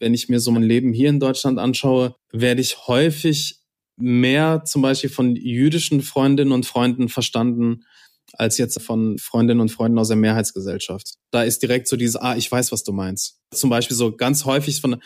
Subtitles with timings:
[0.00, 3.56] wenn ich mir so mein Leben hier in Deutschland anschaue, werde ich häufig
[3.96, 7.84] mehr zum Beispiel von jüdischen Freundinnen und Freunden verstanden,
[8.34, 11.14] als jetzt von Freundinnen und Freunden aus der Mehrheitsgesellschaft.
[11.30, 13.40] Da ist direkt so dieses, ah, ich weiß, was du meinst.
[13.52, 15.00] Zum Beispiel so ganz häufig von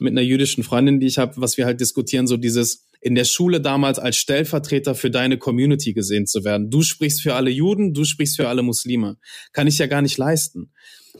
[0.00, 3.24] mit einer jüdischen Freundin, die ich habe, was wir halt diskutieren, so dieses in der
[3.24, 6.70] Schule damals als Stellvertreter für deine Community gesehen zu werden.
[6.70, 9.18] Du sprichst für alle Juden, du sprichst für alle Muslime.
[9.52, 10.72] Kann ich ja gar nicht leisten.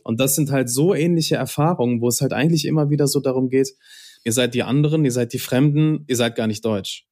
[0.02, 3.48] Und das sind halt so ähnliche Erfahrungen, wo es halt eigentlich immer wieder so darum
[3.48, 3.74] geht,
[4.24, 7.06] ihr seid die anderen, ihr seid die Fremden, ihr seid gar nicht deutsch.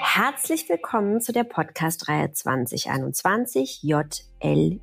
[0.00, 3.82] Herzlich willkommen zu der Podcast-Reihe 2021
[4.42, 4.80] JLID.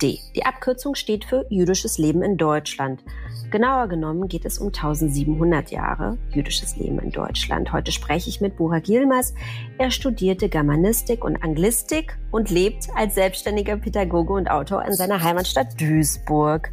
[0.00, 3.02] Die Abkürzung steht für Jüdisches Leben in Deutschland.
[3.50, 7.72] Genauer genommen geht es um 1700 Jahre jüdisches Leben in Deutschland.
[7.72, 9.34] Heute spreche ich mit Burak Yilmaz.
[9.76, 15.80] Er studierte Germanistik und Anglistik und lebt als selbstständiger Pädagoge und Autor in seiner Heimatstadt
[15.80, 16.70] Duisburg.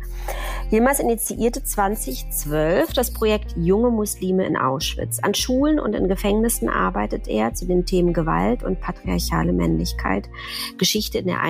[0.69, 5.19] Yilmaz initiierte 2012 das Projekt Junge Muslime in Auschwitz.
[5.19, 10.29] An Schulen und in Gefängnissen arbeitet er zu den Themen Gewalt und patriarchale Männlichkeit,
[10.77, 11.41] Geschichte in der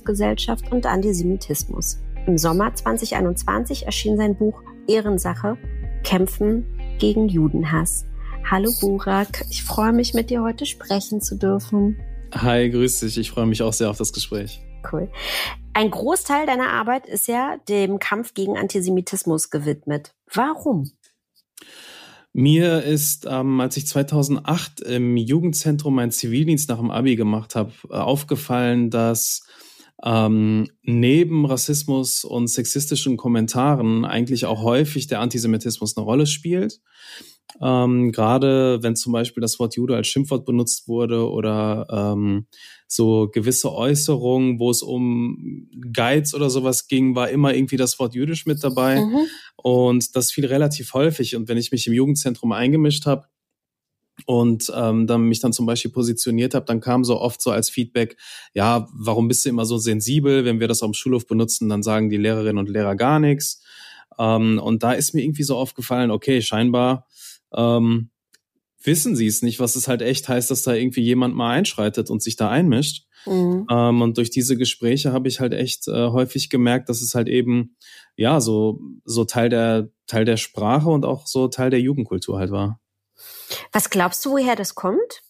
[0.00, 1.98] Einwanderungsgesellschaft und Antisemitismus.
[2.26, 5.56] Im Sommer 2021 erschien sein Buch Ehrensache,
[6.02, 6.66] Kämpfen
[6.98, 8.06] gegen Judenhass.
[8.50, 11.98] Hallo Burak, ich freue mich, mit dir heute sprechen zu dürfen.
[12.32, 13.18] Hi, grüß dich.
[13.18, 14.60] Ich freue mich auch sehr auf das Gespräch.
[14.90, 15.10] Cool.
[15.74, 20.14] Ein Großteil deiner Arbeit ist ja dem Kampf gegen Antisemitismus gewidmet.
[20.32, 20.90] Warum?
[22.32, 27.72] Mir ist, ähm, als ich 2008 im Jugendzentrum meinen Zivildienst nach dem Abi gemacht habe,
[27.90, 29.42] äh, aufgefallen, dass
[30.02, 36.80] ähm, neben Rassismus und sexistischen Kommentaren eigentlich auch häufig der Antisemitismus eine Rolle spielt.
[37.60, 42.46] Ähm, Gerade wenn zum Beispiel das Wort Jude als Schimpfwort benutzt wurde oder ähm,
[42.86, 48.14] so gewisse Äußerungen, wo es um Geiz oder sowas ging, war immer irgendwie das Wort
[48.14, 49.00] jüdisch mit dabei.
[49.00, 49.26] Mhm.
[49.56, 51.36] Und das fiel relativ häufig.
[51.36, 53.26] Und wenn ich mich im Jugendzentrum eingemischt habe,
[54.26, 57.70] und ähm, dann mich dann zum Beispiel positioniert habe, dann kam so oft so als
[57.70, 58.16] Feedback,
[58.54, 60.44] ja, warum bist du immer so sensibel?
[60.44, 63.62] Wenn wir das am Schulhof benutzen, dann sagen die Lehrerinnen und Lehrer gar nichts.
[64.18, 67.06] Ähm, und da ist mir irgendwie so aufgefallen, okay, scheinbar
[67.54, 68.10] ähm,
[68.82, 72.10] wissen sie es nicht, was es halt echt heißt, dass da irgendwie jemand mal einschreitet
[72.10, 73.06] und sich da einmischt.
[73.26, 73.66] Mhm.
[73.70, 77.28] Ähm, und durch diese Gespräche habe ich halt echt äh, häufig gemerkt, dass es halt
[77.28, 77.76] eben
[78.16, 82.50] ja so so Teil der Teil der Sprache und auch so Teil der Jugendkultur halt
[82.50, 82.79] war.
[83.72, 85.22] Was glaubst du, woher das kommt?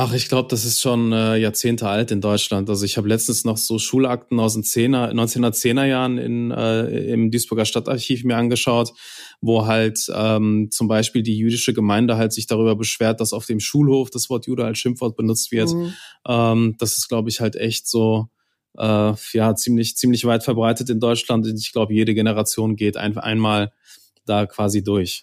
[0.00, 2.70] Ach, ich glaube, das ist schon äh, Jahrzehnte alt in Deutschland.
[2.70, 7.32] Also ich habe letztens noch so Schulakten aus den 10er, 1910er Jahren in, äh, im
[7.32, 8.92] Duisburger Stadtarchiv mir angeschaut,
[9.40, 13.58] wo halt ähm, zum Beispiel die jüdische Gemeinde halt sich darüber beschwert, dass auf dem
[13.58, 15.72] Schulhof das Wort Jude als Schimpfwort benutzt wird.
[15.72, 15.94] Mhm.
[16.28, 18.28] Ähm, das ist, glaube ich, halt echt so
[18.78, 21.44] äh, ja ziemlich ziemlich weit verbreitet in Deutschland.
[21.46, 23.72] Ich glaube, jede Generation geht ein, einmal
[24.28, 25.22] da quasi durch.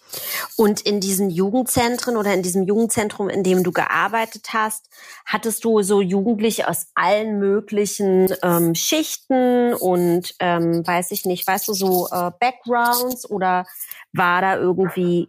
[0.56, 4.88] Und in diesen Jugendzentren oder in diesem Jugendzentrum, in dem du gearbeitet hast,
[5.24, 11.68] hattest du so Jugendliche aus allen möglichen ähm, Schichten und ähm, weiß ich nicht, weißt
[11.68, 13.66] du, so äh, Backgrounds oder
[14.12, 15.28] war da irgendwie,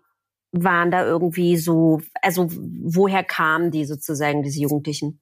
[0.52, 5.20] waren da irgendwie so, also woher kamen die sozusagen, diese Jugendlichen?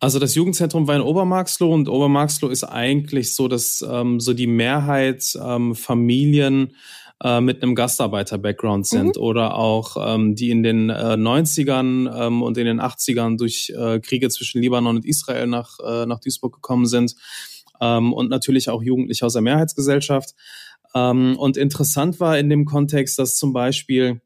[0.00, 4.46] Also das Jugendzentrum war in Obermarxloh und Obermarxloh ist eigentlich so, dass ähm, so die
[4.46, 6.74] Mehrheit ähm, Familien
[7.22, 9.22] äh, mit einem Gastarbeiter-Background sind mhm.
[9.22, 14.00] oder auch ähm, die in den äh, 90ern ähm, und in den 80ern durch äh,
[14.00, 17.14] Kriege zwischen Libanon und Israel nach, äh, nach Duisburg gekommen sind
[17.80, 20.34] ähm, und natürlich auch Jugendliche aus der Mehrheitsgesellschaft.
[20.94, 24.20] Ähm, und interessant war in dem Kontext, dass zum Beispiel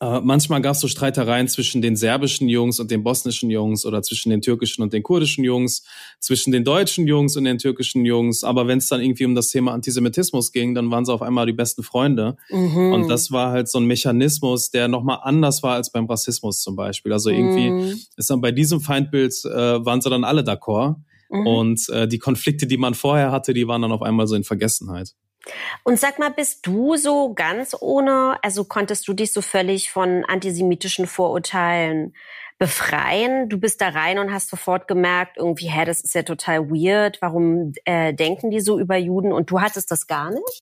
[0.00, 4.02] äh, manchmal gab es so Streitereien zwischen den serbischen Jungs und den bosnischen Jungs oder
[4.02, 5.84] zwischen den türkischen und den kurdischen Jungs,
[6.20, 8.42] zwischen den deutschen Jungs und den türkischen Jungs.
[8.42, 11.44] Aber wenn es dann irgendwie um das Thema Antisemitismus ging, dann waren sie auf einmal
[11.44, 12.36] die besten Freunde.
[12.48, 12.92] Mhm.
[12.94, 16.76] Und das war halt so ein Mechanismus, der nochmal anders war als beim Rassismus zum
[16.76, 17.12] Beispiel.
[17.12, 18.00] Also irgendwie mhm.
[18.16, 20.96] ist dann bei diesem Feindbild, äh, waren sie dann alle d'accord.
[21.28, 21.46] Mhm.
[21.46, 24.44] Und äh, die Konflikte, die man vorher hatte, die waren dann auf einmal so in
[24.44, 25.14] Vergessenheit.
[25.84, 30.24] Und sag mal, bist du so ganz ohne, also konntest du dich so völlig von
[30.26, 32.14] antisemitischen Vorurteilen
[32.58, 33.48] befreien?
[33.48, 37.20] Du bist da rein und hast sofort gemerkt, irgendwie, hä, das ist ja total weird,
[37.22, 40.60] warum äh, denken die so über Juden und du hattest das gar nicht?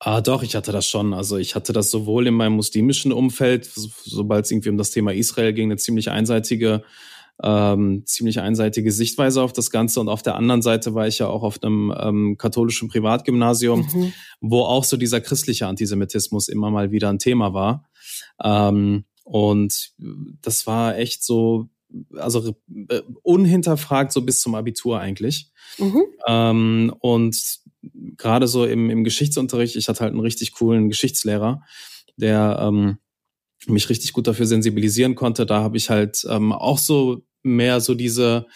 [0.00, 1.12] Ah, doch, ich hatte das schon.
[1.12, 5.12] Also ich hatte das sowohl in meinem muslimischen Umfeld, sobald es irgendwie um das Thema
[5.12, 6.84] Israel ging, eine ziemlich einseitige
[7.42, 10.00] ähm, ziemlich einseitige Sichtweise auf das Ganze.
[10.00, 14.12] Und auf der anderen Seite war ich ja auch auf einem ähm, katholischen Privatgymnasium, mhm.
[14.40, 17.88] wo auch so dieser christliche Antisemitismus immer mal wieder ein Thema war.
[18.42, 19.92] Ähm, und
[20.42, 21.68] das war echt so
[22.16, 22.54] also
[22.88, 25.50] äh, unhinterfragt so bis zum Abitur eigentlich.
[25.78, 26.02] Mhm.
[26.26, 27.60] Ähm, und
[28.16, 31.62] gerade so im, im Geschichtsunterricht, ich hatte halt einen richtig coolen Geschichtslehrer,
[32.16, 32.98] der ähm,
[33.66, 35.46] mich richtig gut dafür sensibilisieren konnte.
[35.46, 38.46] Da habe ich halt ähm, auch so mehr so diese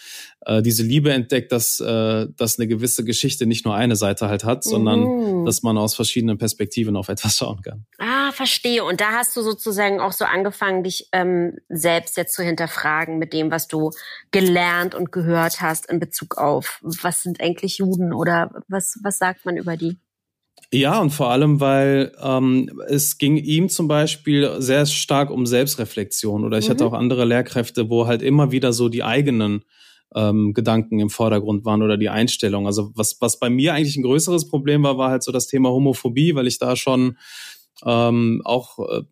[0.45, 4.43] äh, diese Liebe entdeckt, dass äh, dass eine gewisse Geschichte nicht nur eine Seite halt
[4.43, 5.45] hat, sondern mhm.
[5.45, 7.85] dass man aus verschiedenen Perspektiven auf etwas schauen kann.
[7.97, 8.83] Ah, verstehe.
[8.83, 13.33] Und da hast du sozusagen auch so angefangen, dich ähm, selbst jetzt zu hinterfragen mit
[13.33, 13.91] dem, was du
[14.31, 19.45] gelernt und gehört hast in Bezug auf, was sind eigentlich Juden oder was was sagt
[19.45, 19.97] man über die?
[20.73, 26.43] Ja, und vor allem, weil ähm, es ging ihm zum Beispiel sehr stark um Selbstreflexion
[26.43, 26.71] oder ich mhm.
[26.71, 29.65] hatte auch andere Lehrkräfte, wo halt immer wieder so die eigenen
[30.15, 32.65] ähm, Gedanken im Vordergrund waren oder die Einstellung.
[32.65, 35.69] Also was, was bei mir eigentlich ein größeres Problem war, war halt so das Thema
[35.69, 37.17] Homophobie, weil ich da schon
[37.85, 39.03] ähm, auch äh,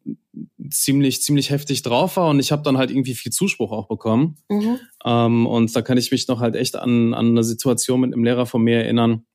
[0.71, 4.37] ziemlich ziemlich heftig drauf war und ich habe dann halt irgendwie viel Zuspruch auch bekommen.
[4.49, 4.79] Mhm.
[5.05, 8.23] Ähm, und da kann ich mich noch halt echt an, an eine Situation mit einem
[8.23, 9.25] Lehrer von mir erinnern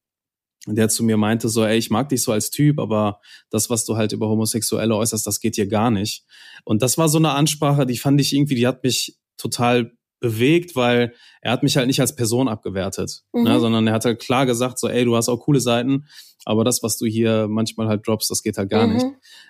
[0.74, 3.20] der zu mir meinte so, ey, ich mag dich so als Typ, aber
[3.50, 6.24] das, was du halt über Homosexuelle äußerst, das geht hier gar nicht.
[6.64, 10.74] Und das war so eine Ansprache, die fand ich irgendwie, die hat mich total bewegt,
[10.74, 13.46] weil er hat mich halt nicht als Person abgewertet, ne, mhm.
[13.46, 16.06] ne, sondern er hat halt klar gesagt so, ey, du hast auch coole Seiten,
[16.44, 18.94] aber das, was du hier manchmal halt droppst, das geht halt gar mhm.
[18.94, 19.06] nicht.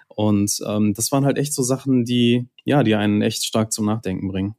[0.09, 3.87] Und ähm, das waren halt echt so Sachen, die, ja, die einen echt stark zum
[3.87, 4.57] Nachdenken bringen.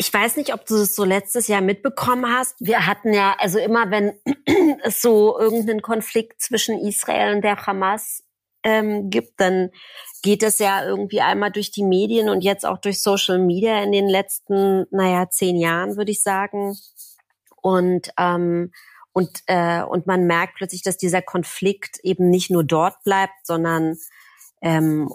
[0.00, 2.56] Ich weiß nicht, ob du es so letztes Jahr mitbekommen hast.
[2.58, 4.14] Wir hatten ja, also immer wenn
[4.82, 8.24] es so irgendeinen Konflikt zwischen Israel und der Hamas
[8.62, 9.68] ähm, gibt, dann
[10.22, 13.92] geht es ja irgendwie einmal durch die Medien und jetzt auch durch Social Media in
[13.92, 16.78] den letzten, naja, zehn Jahren, würde ich sagen.
[17.60, 18.72] Und ähm,
[19.12, 23.98] und äh, und man merkt plötzlich, dass dieser Konflikt eben nicht nur dort bleibt, sondern
[24.62, 25.10] ähm,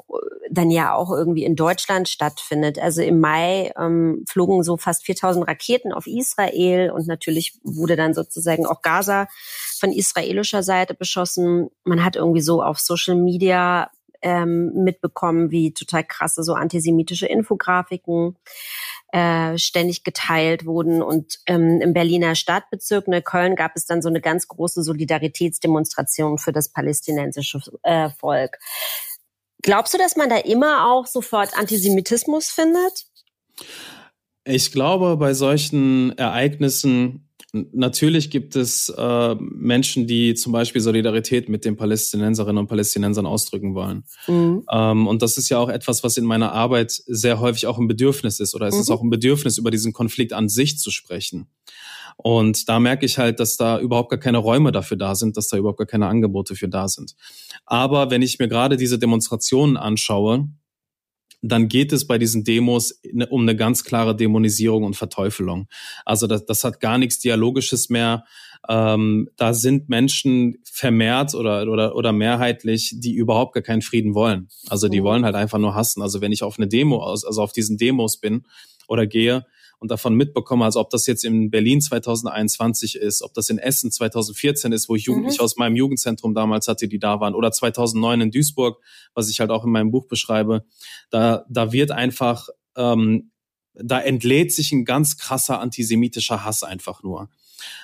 [0.50, 2.80] dann ja auch irgendwie in Deutschland stattfindet.
[2.80, 8.14] Also im Mai ähm, flogen so fast 4000 Raketen auf Israel und natürlich wurde dann
[8.14, 9.28] sozusagen auch Gaza
[9.80, 11.70] von israelischer Seite beschossen.
[11.84, 18.36] Man hat irgendwie so auf Social Media ähm, mitbekommen, wie total krasse so antisemitische Infografiken
[19.12, 21.04] äh, ständig geteilt wurden.
[21.04, 26.52] Und ähm, im Berliner Stadtbezirk Neukölln gab es dann so eine ganz große Solidaritätsdemonstration für
[26.52, 28.58] das palästinensische äh, Volk.
[29.66, 33.08] Glaubst du, dass man da immer auch sofort Antisemitismus findet?
[34.44, 41.66] Ich glaube, bei solchen Ereignissen, natürlich gibt es äh, Menschen, die zum Beispiel Solidarität mit
[41.66, 44.04] den Palästinenserinnen und Palästinensern ausdrücken wollen.
[44.28, 44.68] Mhm.
[44.72, 47.88] Ähm, und das ist ja auch etwas, was in meiner Arbeit sehr häufig auch ein
[47.88, 48.54] Bedürfnis ist.
[48.54, 48.82] Oder es mhm.
[48.82, 51.48] ist auch ein Bedürfnis, über diesen Konflikt an sich zu sprechen.
[52.18, 55.48] Und da merke ich halt, dass da überhaupt gar keine Räume dafür da sind, dass
[55.48, 57.16] da überhaupt gar keine Angebote für da sind.
[57.66, 60.50] Aber wenn ich mir gerade diese Demonstrationen anschaue,
[61.42, 65.68] dann geht es bei diesen Demos um eine ganz klare Dämonisierung und Verteufelung.
[66.04, 68.26] Also das, das hat gar nichts Dialogisches mehr.
[68.68, 74.48] Ähm, da sind Menschen vermehrt oder, oder, oder mehrheitlich, die überhaupt gar keinen Frieden wollen.
[74.70, 75.06] Also die mhm.
[75.06, 76.02] wollen halt einfach nur hassen.
[76.02, 78.44] Also wenn ich auf eine Demo, also auf diesen Demos bin
[78.88, 79.46] oder gehe,
[79.80, 83.92] und davon mitbekomme, also ob das jetzt in Berlin 2021 ist, ob das in Essen
[83.92, 85.46] 2014 ist, wo ich Jugendliche mhm.
[85.46, 88.82] aus meinem Jugendzentrum damals hatte, die da waren, oder 2009 in Duisburg,
[89.14, 90.66] was ich halt auch in meinem Buch beschreibe,
[91.10, 93.32] da, da wird einfach, ähm,
[93.74, 97.30] da entlädt sich ein ganz krasser antisemitischer Hass einfach nur.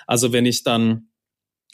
[0.07, 1.10] Also wenn ich dann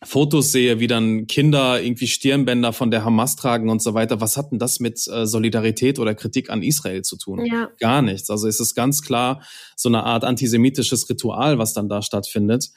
[0.03, 4.37] Fotos sehe, wie dann Kinder irgendwie Stirnbänder von der Hamas tragen und so weiter, was
[4.37, 7.43] hat denn das mit äh, Solidarität oder Kritik an Israel zu tun?
[7.45, 7.69] Ja.
[7.79, 8.29] Gar nichts.
[8.29, 9.41] Also es ist ganz klar
[9.75, 12.69] so eine Art antisemitisches Ritual, was dann da stattfindet.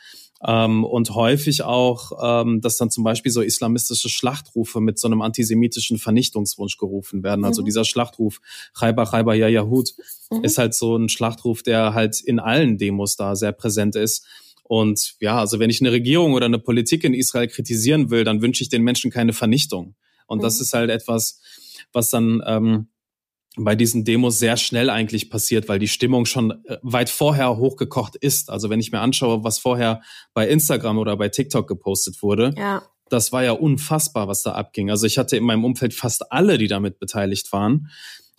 [0.43, 5.21] Ähm, und häufig auch, ähm, dass dann zum Beispiel so islamistische Schlachtrufe mit so einem
[5.21, 7.45] antisemitischen Vernichtungswunsch gerufen werden.
[7.45, 7.67] Also mhm.
[7.67, 8.41] dieser Schlachtruf
[8.79, 9.93] Chaiba Chaiba Ya Yahud
[10.31, 10.43] mhm.
[10.43, 14.25] ist halt so ein Schlachtruf, der halt in allen Demos da sehr präsent ist.
[14.71, 18.41] Und ja, also wenn ich eine Regierung oder eine Politik in Israel kritisieren will, dann
[18.41, 19.97] wünsche ich den Menschen keine Vernichtung.
[20.29, 20.43] Und mhm.
[20.43, 21.41] das ist halt etwas,
[21.93, 22.87] was dann ähm,
[23.57, 28.15] bei diesen Demos sehr schnell eigentlich passiert, weil die Stimmung schon äh, weit vorher hochgekocht
[28.15, 28.49] ist.
[28.49, 30.03] Also wenn ich mir anschaue, was vorher
[30.35, 32.81] bei Instagram oder bei TikTok gepostet wurde, ja.
[33.09, 34.89] das war ja unfassbar, was da abging.
[34.89, 37.89] Also ich hatte in meinem Umfeld fast alle, die damit beteiligt waren.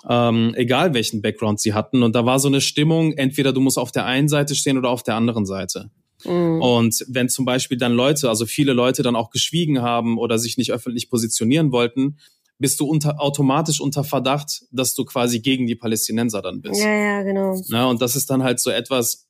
[0.07, 2.03] Ähm, egal welchen Background sie hatten.
[2.03, 4.91] Und da war so eine Stimmung, entweder du musst auf der einen Seite stehen oder
[4.91, 5.91] auf der anderen Seite.
[6.25, 6.61] Mhm.
[6.61, 10.57] Und wenn zum Beispiel dann Leute, also viele Leute dann auch geschwiegen haben oder sich
[10.57, 12.17] nicht öffentlich positionieren wollten,
[12.61, 16.81] bist du unter, automatisch unter Verdacht, dass du quasi gegen die Palästinenser dann bist.
[16.81, 17.59] Ja, ja, genau.
[17.67, 19.27] Ja, und das ist dann halt so etwas,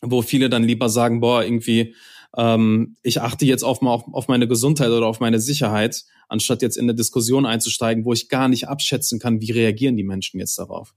[0.00, 1.94] wo viele dann lieber sagen, boah, irgendwie,
[2.36, 6.76] ähm, ich achte jetzt auf, auf, auf meine Gesundheit oder auf meine Sicherheit, anstatt jetzt
[6.76, 10.58] in eine Diskussion einzusteigen, wo ich gar nicht abschätzen kann, wie reagieren die Menschen jetzt
[10.58, 10.94] darauf.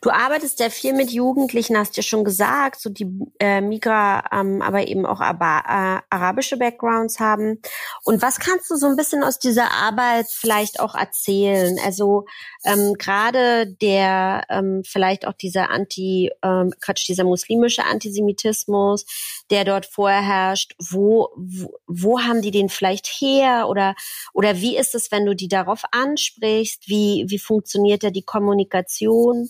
[0.00, 3.06] Du arbeitest ja viel mit Jugendlichen, hast ja schon gesagt, so die
[3.40, 7.60] äh, Migra, ähm, aber eben auch Aba, äh, arabische Backgrounds haben.
[8.04, 11.78] Und was kannst du so ein bisschen aus dieser Arbeit vielleicht auch erzählen?
[11.84, 12.26] Also
[12.64, 19.04] ähm, gerade der ähm, vielleicht auch dieser Anti, ähm, Quatsch, dieser muslimische Antisemitismus,
[19.50, 23.94] der dort vorherrscht, wo, wo, wo haben die den vielleicht her oder
[24.32, 26.88] oder wie ist es, wenn du die darauf ansprichst?
[26.88, 29.48] Wie wie funktioniert da die Kommunikation?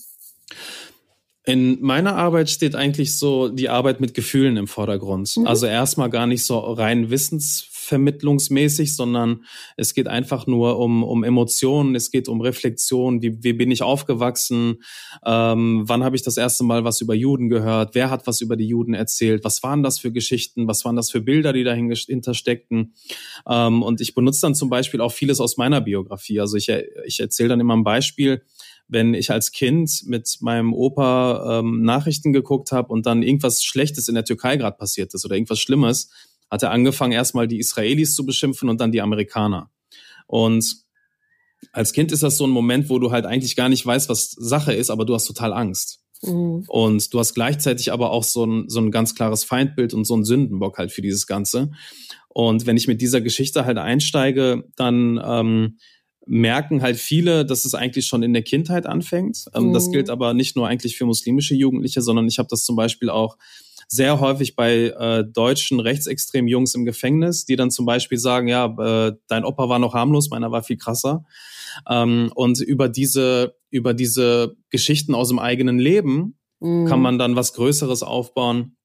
[1.44, 5.34] In meiner Arbeit steht eigentlich so die Arbeit mit Gefühlen im Vordergrund.
[5.36, 5.46] Mhm.
[5.46, 7.10] Also erstmal gar nicht so rein
[7.88, 9.44] wissensvermittlungsmäßig, sondern
[9.76, 13.82] es geht einfach nur um, um Emotionen, es geht um Reflexion, wie, wie bin ich
[13.82, 14.82] aufgewachsen,
[15.24, 18.56] ähm, wann habe ich das erste Mal was über Juden gehört, wer hat was über
[18.56, 22.34] die Juden erzählt, was waren das für Geschichten, was waren das für Bilder, die dahinter
[22.34, 22.94] steckten.
[23.48, 26.40] Ähm, und ich benutze dann zum Beispiel auch vieles aus meiner Biografie.
[26.40, 26.68] Also ich,
[27.06, 28.42] ich erzähle dann immer ein Beispiel,
[28.90, 34.08] wenn ich als Kind mit meinem Opa ähm, Nachrichten geguckt habe und dann irgendwas Schlechtes
[34.08, 36.10] in der Türkei gerade passiert ist oder irgendwas Schlimmes,
[36.50, 39.70] hat er angefangen, erstmal die Israelis zu beschimpfen und dann die Amerikaner.
[40.26, 40.64] Und
[41.72, 44.30] als Kind ist das so ein Moment, wo du halt eigentlich gar nicht weißt, was
[44.30, 46.00] Sache ist, aber du hast total Angst.
[46.22, 46.64] Mhm.
[46.68, 50.16] Und du hast gleichzeitig aber auch so ein, so ein ganz klares Feindbild und so
[50.16, 51.70] ein Sündenbock halt für dieses Ganze.
[52.28, 55.78] Und wenn ich mit dieser Geschichte halt einsteige, dann ähm,
[56.26, 59.46] merken halt viele, dass es eigentlich schon in der Kindheit anfängt.
[59.54, 59.72] Ähm, mhm.
[59.72, 63.10] Das gilt aber nicht nur eigentlich für muslimische Jugendliche, sondern ich habe das zum Beispiel
[63.10, 63.36] auch
[63.88, 68.66] sehr häufig bei äh, deutschen rechtsextremen Jungs im Gefängnis, die dann zum Beispiel sagen, ja,
[68.66, 71.24] äh, dein Opa war noch harmlos, meiner war viel krasser.
[71.88, 76.86] Ähm, und über diese, über diese Geschichten aus dem eigenen Leben mhm.
[76.86, 78.76] kann man dann was Größeres aufbauen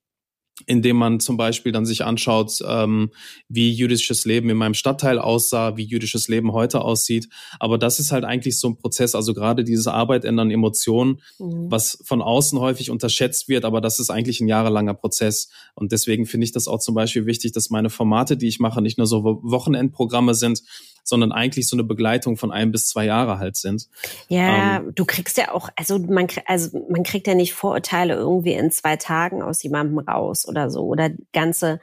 [0.67, 3.09] indem man zum Beispiel dann sich anschaut, ähm,
[3.49, 7.27] wie jüdisches Leben in meinem Stadtteil aussah, wie jüdisches Leben heute aussieht.
[7.59, 11.71] Aber das ist halt eigentlich so ein Prozess, also gerade dieses Arbeit ändern Emotionen, mhm.
[11.71, 15.49] was von außen häufig unterschätzt wird, aber das ist eigentlich ein jahrelanger Prozess.
[15.73, 18.81] Und deswegen finde ich das auch zum Beispiel wichtig, dass meine Formate, die ich mache,
[18.81, 20.61] nicht nur so Wochenendprogramme sind,
[21.03, 23.87] sondern eigentlich so eine Begleitung von ein bis zwei Jahre halt sind.
[24.29, 28.53] Ja, ähm, du kriegst ja auch, also man, also man kriegt ja nicht Vorurteile irgendwie
[28.53, 31.79] in zwei Tagen aus jemandem raus oder so oder ganze,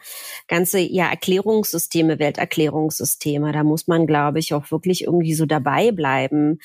[0.48, 3.52] ganze ja Erklärungssysteme, Welterklärungssysteme.
[3.52, 6.58] Da muss man, glaube ich, auch wirklich irgendwie so dabei bleiben,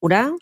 [0.00, 0.34] oder?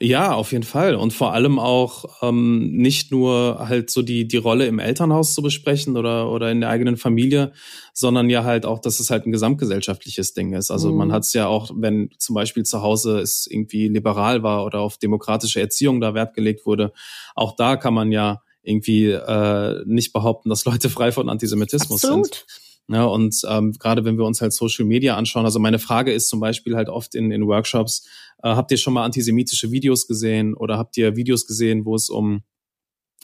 [0.00, 0.94] Ja, auf jeden Fall.
[0.94, 5.42] Und vor allem auch ähm, nicht nur halt so die, die Rolle im Elternhaus zu
[5.42, 7.52] besprechen oder, oder in der eigenen Familie,
[7.92, 10.70] sondern ja halt auch, dass es halt ein gesamtgesellschaftliches Ding ist.
[10.70, 10.98] Also mhm.
[10.98, 14.80] man hat es ja auch, wenn zum Beispiel zu Hause es irgendwie liberal war oder
[14.80, 16.92] auf demokratische Erziehung da Wert gelegt wurde,
[17.34, 22.34] auch da kann man ja irgendwie äh, nicht behaupten, dass Leute frei von Antisemitismus Absolut.
[22.34, 22.46] sind.
[22.90, 26.28] Ja, und ähm, gerade wenn wir uns halt Social Media anschauen, also meine Frage ist
[26.28, 28.06] zum Beispiel halt oft in, in Workshops,
[28.42, 32.08] äh, habt ihr schon mal antisemitische Videos gesehen oder habt ihr Videos gesehen, wo es
[32.08, 32.42] um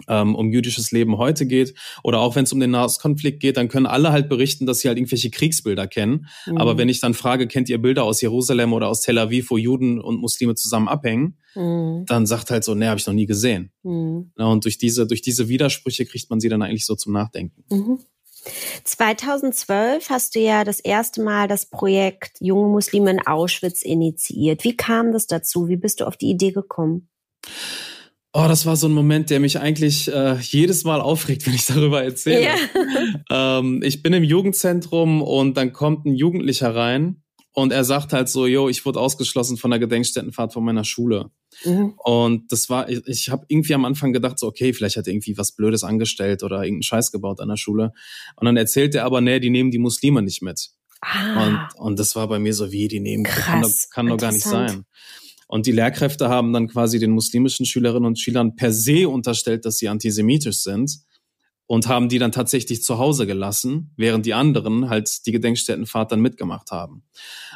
[0.08, 3.68] ähm, um jüdisches Leben heute geht oder auch wenn es um den Nahostkonflikt geht, dann
[3.68, 6.26] können alle halt berichten, dass sie halt irgendwelche Kriegsbilder kennen.
[6.46, 6.58] Mhm.
[6.58, 9.56] Aber wenn ich dann frage, kennt ihr Bilder aus Jerusalem oder aus Tel Aviv, wo
[9.56, 12.04] Juden und Muslime zusammen abhängen, mhm.
[12.06, 13.70] dann sagt halt so, nee, habe ich noch nie gesehen.
[13.82, 14.32] Mhm.
[14.36, 17.64] Ja, und durch diese durch diese Widersprüche kriegt man sie dann eigentlich so zum Nachdenken.
[18.44, 18.50] Mhm.
[18.84, 24.64] 2012 hast du ja das erste Mal das Projekt Junge Muslime in Auschwitz initiiert.
[24.64, 25.68] Wie kam das dazu?
[25.68, 27.08] Wie bist du auf die Idee gekommen?
[28.36, 31.66] Oh, das war so ein Moment, der mich eigentlich äh, jedes Mal aufregt, wenn ich
[31.66, 32.42] darüber erzähle.
[32.42, 33.58] Ja.
[33.60, 37.23] ähm, ich bin im Jugendzentrum und dann kommt ein Jugendlicher rein
[37.54, 41.30] und er sagt halt so, yo, ich wurde ausgeschlossen von der Gedenkstättenfahrt von meiner Schule.
[41.64, 41.94] Mhm.
[41.98, 45.12] Und das war, ich, ich habe irgendwie am Anfang gedacht, so, okay, vielleicht hat er
[45.12, 47.92] irgendwie was Blödes angestellt oder irgendeinen Scheiß gebaut an der Schule.
[48.34, 50.70] Und dann erzählt er aber, nee, die nehmen die Muslime nicht mit.
[51.00, 51.46] Ah.
[51.46, 54.16] Und, und das war bei mir so, wie, die nehmen, Krass, kann, doch, kann doch
[54.16, 54.84] gar nicht sein.
[55.46, 59.78] Und die Lehrkräfte haben dann quasi den muslimischen Schülerinnen und Schülern per se unterstellt, dass
[59.78, 60.90] sie antisemitisch sind
[61.66, 66.20] und haben die dann tatsächlich zu Hause gelassen, während die anderen halt die Gedenkstättenfahrt dann
[66.20, 67.02] mitgemacht haben.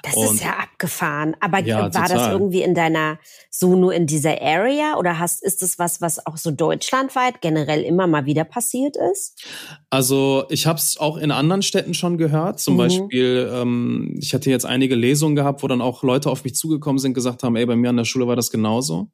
[0.03, 1.37] Das und, ist ja abgefahren.
[1.41, 2.09] Aber ja, war total.
[2.09, 3.19] das irgendwie in deiner,
[3.51, 7.83] so nur in dieser Area oder hast, ist das was, was auch so deutschlandweit generell
[7.83, 9.45] immer mal wieder passiert ist?
[9.91, 12.61] Also ich habe es auch in anderen Städten schon gehört.
[12.61, 12.79] Zum mhm.
[12.79, 16.99] Beispiel, ähm, ich hatte jetzt einige Lesungen gehabt, wo dann auch Leute auf mich zugekommen
[16.99, 19.11] sind, gesagt haben, ey, bei mir an der Schule war das genauso.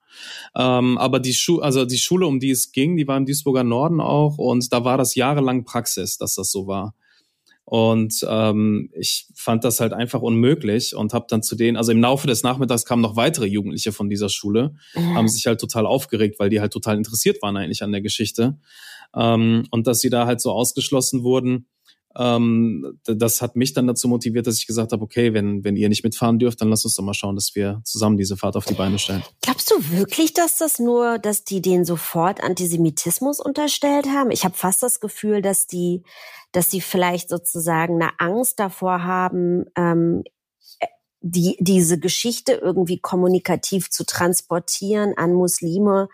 [0.56, 3.64] Ähm, aber die Schule, also die Schule, um die es ging, die war im Duisburger
[3.64, 6.94] Norden auch und da war das jahrelang Praxis, dass das so war.
[7.66, 12.00] Und ähm, ich fand das halt einfach unmöglich und habe dann zu denen, also im
[12.02, 15.14] Laufe des Nachmittags kamen noch weitere Jugendliche von dieser Schule, mhm.
[15.14, 18.58] haben sich halt total aufgeregt, weil die halt total interessiert waren eigentlich an der Geschichte.
[19.16, 21.66] Ähm, und dass sie da halt so ausgeschlossen wurden,
[22.16, 25.88] ähm, das hat mich dann dazu motiviert, dass ich gesagt habe, okay, wenn, wenn ihr
[25.88, 28.64] nicht mitfahren dürft, dann lasst uns doch mal schauen, dass wir zusammen diese Fahrt auf
[28.64, 29.22] die Beine stellen.
[29.42, 34.30] Glaubst du wirklich, dass das nur, dass die denen sofort Antisemitismus unterstellt haben?
[34.30, 36.02] Ich habe fast das Gefühl, dass die,
[36.52, 40.22] dass sie vielleicht sozusagen eine Angst davor haben, ähm,
[41.26, 46.08] die, diese Geschichte irgendwie kommunikativ zu transportieren an Muslime,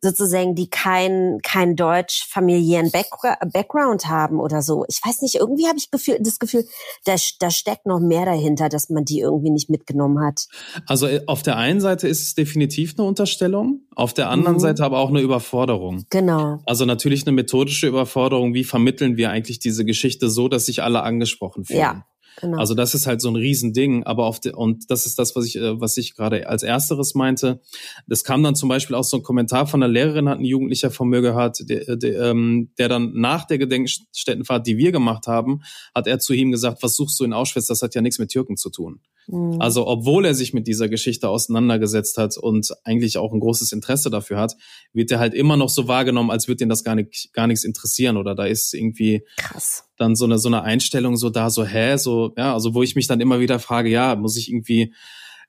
[0.00, 4.84] sozusagen, die kein kein deutsch familiären Background haben oder so.
[4.88, 6.66] Ich weiß nicht, irgendwie habe ich Gefühl, das Gefühl,
[7.04, 10.46] da, da steckt noch mehr dahinter, dass man die irgendwie nicht mitgenommen hat.
[10.86, 14.60] Also äh, auf der einen Seite ist es definitiv eine Unterstellung, auf der anderen mhm.
[14.60, 16.04] Seite aber auch eine Überforderung.
[16.10, 16.58] Genau.
[16.66, 18.54] Also natürlich eine methodische Überforderung.
[18.54, 21.80] Wie vermitteln wir eigentlich diese Geschichte so, dass sich alle angesprochen fühlen?
[21.80, 22.06] Ja.
[22.40, 22.58] Genau.
[22.58, 25.46] Also das ist halt so ein Riesending, aber auf de, und das ist das, was
[25.46, 27.60] ich, äh, was ich gerade als ersteres meinte.
[28.06, 30.90] Das kam dann zum Beispiel auch so ein Kommentar von einer Lehrerin, hat ein Jugendlicher
[30.90, 35.62] von mir gehört, der, der, ähm, der dann nach der Gedenkstättenfahrt, die wir gemacht haben,
[35.94, 37.66] hat er zu ihm gesagt, was suchst du in Auschwitz?
[37.66, 39.00] Das hat ja nichts mit Türken zu tun.
[39.28, 39.60] Mhm.
[39.60, 44.10] Also obwohl er sich mit dieser Geschichte auseinandergesetzt hat und eigentlich auch ein großes Interesse
[44.10, 44.56] dafür hat,
[44.92, 47.64] wird er halt immer noch so wahrgenommen, als würde ihn das gar nicht, gar nichts
[47.64, 49.85] interessieren oder da ist irgendwie Krass.
[49.96, 52.96] Dann so eine, so eine Einstellung so da, so hä, so, ja, also wo ich
[52.96, 54.94] mich dann immer wieder frage, ja, muss ich irgendwie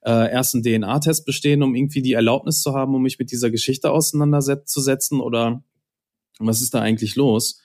[0.05, 3.51] äh, erst einen DNA-Test bestehen, um irgendwie die Erlaubnis zu haben, um mich mit dieser
[3.51, 5.63] Geschichte auseinanderzusetzen oder
[6.39, 7.61] was ist da eigentlich los?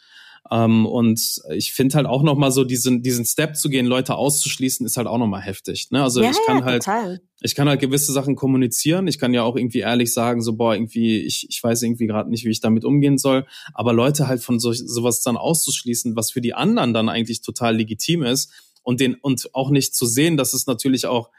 [0.51, 4.85] Ähm, und ich finde halt auch nochmal so diesen, diesen Step zu gehen, Leute auszuschließen,
[4.85, 5.91] ist halt auch nochmal heftig.
[5.91, 6.03] Ne?
[6.03, 7.21] Also ja, ich kann ja, halt, total.
[7.41, 9.07] ich kann halt gewisse Sachen kommunizieren.
[9.07, 12.29] Ich kann ja auch irgendwie ehrlich sagen, so, boah, irgendwie, ich, ich weiß irgendwie gerade
[12.29, 13.47] nicht, wie ich damit umgehen soll.
[13.73, 17.77] Aber Leute halt von so, sowas dann auszuschließen, was für die anderen dann eigentlich total
[17.77, 21.31] legitim ist und den, und auch nicht zu sehen, dass es natürlich auch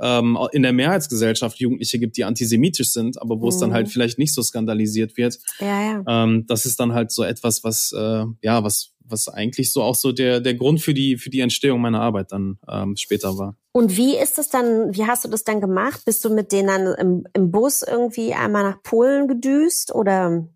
[0.00, 3.48] ähm, in der Mehrheitsgesellschaft Jugendliche gibt, die antisemitisch sind, aber wo mhm.
[3.48, 3.90] es dann halt mhm.
[3.90, 5.38] vielleicht nicht so skandalisiert wird.
[5.60, 6.24] Ja, ja.
[6.24, 9.96] Ähm, das ist dann halt so etwas, was äh, ja, was was eigentlich so auch
[9.96, 13.56] so der der Grund für die für die Entstehung meiner Arbeit dann ähm, später war.
[13.72, 14.94] Und wie ist das dann?
[14.94, 16.02] Wie hast du das dann gemacht?
[16.04, 20.48] Bist du mit denen dann im, im Bus irgendwie einmal nach Polen gedüst oder?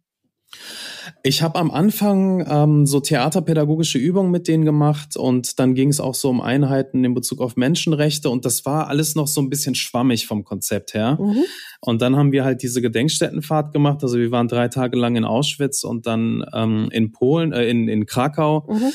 [1.23, 6.01] Ich habe am Anfang ähm, so theaterpädagogische Übungen mit denen gemacht und dann ging es
[6.01, 9.51] auch so um Einheiten in Bezug auf Menschenrechte und das war alles noch so ein
[9.51, 11.19] bisschen schwammig vom Konzept her.
[11.21, 11.45] Mhm.
[11.81, 14.03] Und dann haben wir halt diese Gedenkstättenfahrt gemacht.
[14.03, 17.89] Also wir waren drei Tage lang in Auschwitz und dann ähm, in Polen, äh, in,
[17.89, 18.67] in Krakau.
[18.69, 18.93] Mhm.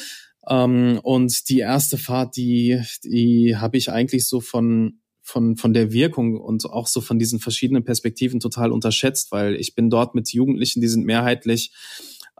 [0.48, 5.94] Ähm, und die erste Fahrt, die, die habe ich eigentlich so von von, von der
[5.94, 10.34] Wirkung und auch so von diesen verschiedenen Perspektiven total unterschätzt, weil ich bin dort mit
[10.34, 11.72] Jugendlichen, die sind mehrheitlich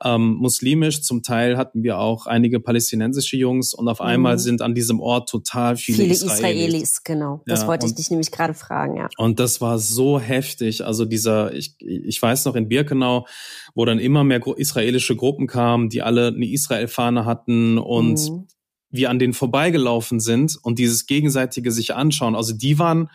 [0.04, 1.02] ähm, muslimisch.
[1.02, 4.40] Zum Teil hatten wir auch einige palästinensische Jungs und auf einmal mhm.
[4.40, 6.40] sind an diesem Ort total viele, viele Israelis.
[6.40, 7.04] Israelis.
[7.04, 7.42] genau.
[7.46, 9.10] Das ja, wollte ich dich nämlich gerade fragen, ja.
[9.18, 10.86] Und das war so heftig.
[10.86, 13.28] Also dieser, ich, ich weiß noch in Birkenau,
[13.76, 18.48] wo dann immer mehr israelische Gruppen kamen, die alle eine Israel-Fahne hatten und mhm
[18.92, 22.36] wir an denen vorbeigelaufen sind und dieses gegenseitige sich anschauen.
[22.36, 23.10] Also die waren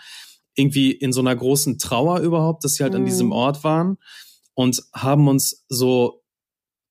[0.55, 3.01] irgendwie in so einer großen Trauer überhaupt, dass sie halt mhm.
[3.01, 3.99] an diesem Ort waren
[4.55, 6.23] und haben uns so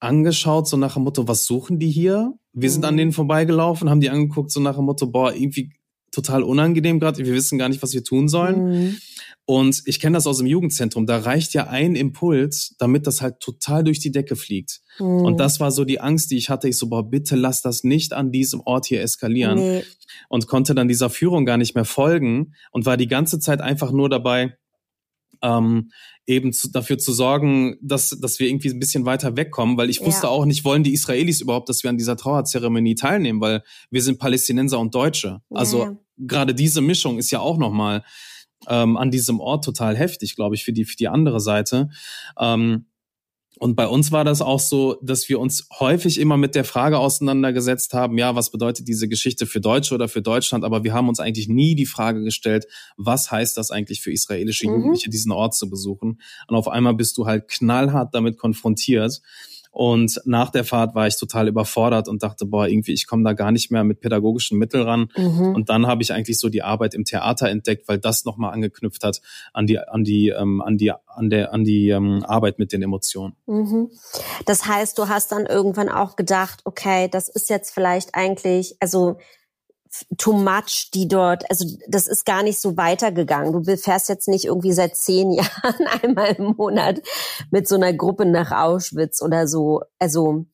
[0.04, 2.34] angeschaut, so nach dem Motto, was suchen die hier?
[2.54, 2.74] Wir mhm.
[2.74, 2.98] sind an mhm.
[2.98, 5.72] denen vorbeigelaufen, haben die angeguckt, so nach dem Motto, boah, irgendwie
[6.12, 8.70] total unangenehm gerade, wir wissen gar nicht, was wir tun sollen.
[8.70, 8.98] Mhm.
[9.46, 13.42] Und ich kenne das aus dem Jugendzentrum, da reicht ja ein Impuls, damit das halt
[13.42, 14.80] total durch die Decke fliegt.
[15.00, 15.26] Mhm.
[15.26, 16.70] Und das war so die Angst, die ich hatte.
[16.70, 19.58] Ich so, boah, bitte lass das nicht an diesem Ort hier eskalieren.
[19.58, 19.84] Nee.
[20.30, 23.92] Und konnte dann dieser Führung gar nicht mehr folgen und war die ganze Zeit einfach
[23.92, 24.56] nur dabei,
[25.44, 25.92] ähm,
[26.26, 30.00] eben zu, dafür zu sorgen, dass, dass wir irgendwie ein bisschen weiter wegkommen, weil ich
[30.00, 30.06] ja.
[30.06, 34.02] wusste auch nicht, wollen die Israelis überhaupt, dass wir an dieser Trauerzeremonie teilnehmen, weil wir
[34.02, 35.42] sind Palästinenser und Deutsche.
[35.50, 35.98] Also ja.
[36.18, 38.04] gerade diese Mischung ist ja auch nochmal
[38.68, 41.90] ähm, an diesem Ort total heftig, glaube ich, für die, für die andere Seite.
[42.40, 42.86] Ähm,
[43.60, 46.98] und bei uns war das auch so, dass wir uns häufig immer mit der Frage
[46.98, 50.64] auseinandergesetzt haben, ja, was bedeutet diese Geschichte für Deutsche oder für Deutschland?
[50.64, 52.66] Aber wir haben uns eigentlich nie die Frage gestellt,
[52.98, 54.76] was heißt das eigentlich für israelische mhm.
[54.76, 56.20] Jugendliche, diesen Ort zu besuchen?
[56.48, 59.22] Und auf einmal bist du halt knallhart damit konfrontiert.
[59.74, 63.34] Und nach der Fahrt war ich total überfordert und dachte, boah, irgendwie, ich komme da
[63.34, 65.10] gar nicht mehr mit pädagogischen Mitteln ran.
[65.18, 65.56] Mhm.
[65.56, 69.04] Und dann habe ich eigentlich so die Arbeit im Theater entdeckt, weil das nochmal angeknüpft
[69.04, 69.20] hat
[69.52, 72.84] an die, an die, ähm, an die, an der, an die ähm, Arbeit mit den
[72.84, 73.36] Emotionen.
[73.48, 73.90] Mhm.
[74.46, 79.18] Das heißt, du hast dann irgendwann auch gedacht, okay, das ist jetzt vielleicht eigentlich, also
[80.18, 83.64] too much, die dort, also das ist gar nicht so weitergegangen.
[83.64, 87.02] Du fährst jetzt nicht irgendwie seit zehn Jahren einmal im Monat
[87.52, 89.82] mit so einer Gruppe nach Auschwitz oder so.
[90.00, 90.46] Also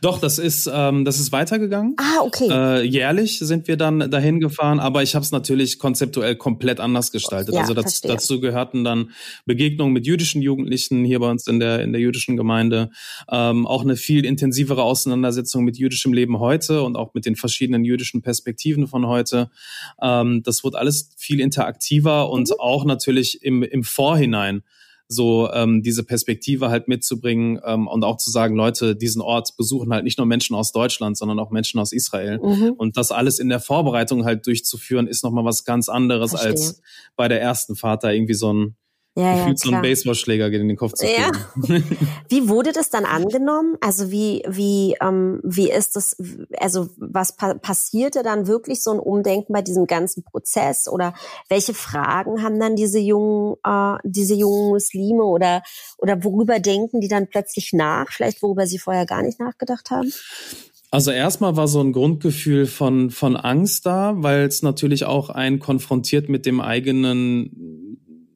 [0.00, 1.94] Doch, das ist ähm, das ist weitergegangen.
[1.96, 2.48] Ah, okay.
[2.50, 7.12] Äh, jährlich sind wir dann dahin gefahren, aber ich habe es natürlich konzeptuell komplett anders
[7.12, 7.54] gestaltet.
[7.54, 8.10] Ja, also verstehe.
[8.10, 9.10] dazu gehörten dann
[9.46, 12.90] Begegnungen mit jüdischen Jugendlichen hier bei uns in der in der jüdischen Gemeinde,
[13.30, 17.84] ähm, auch eine viel intensivere Auseinandersetzung mit jüdischem Leben heute und auch mit den verschiedenen
[17.84, 19.50] jüdischen Perspektiven von heute.
[20.02, 22.54] Ähm, das wurde alles viel interaktiver und Mhm.
[22.58, 24.62] auch natürlich im im Vorhinein
[25.12, 29.92] so ähm, diese Perspektive halt mitzubringen ähm, und auch zu sagen, Leute, diesen Ort besuchen
[29.92, 32.38] halt nicht nur Menschen aus Deutschland, sondern auch Menschen aus Israel.
[32.38, 32.74] Mhm.
[32.76, 36.52] Und das alles in der Vorbereitung halt durchzuführen, ist nochmal was ganz anderes Verstehe.
[36.52, 36.80] als
[37.16, 38.76] bei der ersten Fahrt da irgendwie so ein,
[39.16, 39.82] Ja, ja, gefühlt so einen.
[39.82, 41.30] Baseballschläger in den Kopf zu Ja.
[41.30, 41.84] kriegen.
[42.28, 43.76] Wie wurde das dann angenommen?
[43.80, 46.16] Also wie wie ähm, wie ist das?
[46.58, 51.12] Also was pa passierte dann wirklich so ein Umdenken bei diesem ganzen Prozess oder
[51.48, 55.62] welche Fragen haben dann diese jungen äh, diese jungen Muslime oder
[55.98, 58.06] oder worüber denken die dann plötzlich nach?
[58.12, 60.12] Vielleicht worüber sie vorher gar nicht nachgedacht haben?
[60.92, 65.60] Also erstmal war so ein Grundgefühl von, von Angst da, weil es natürlich auch einen
[65.60, 67.89] konfrontiert mit dem eigenen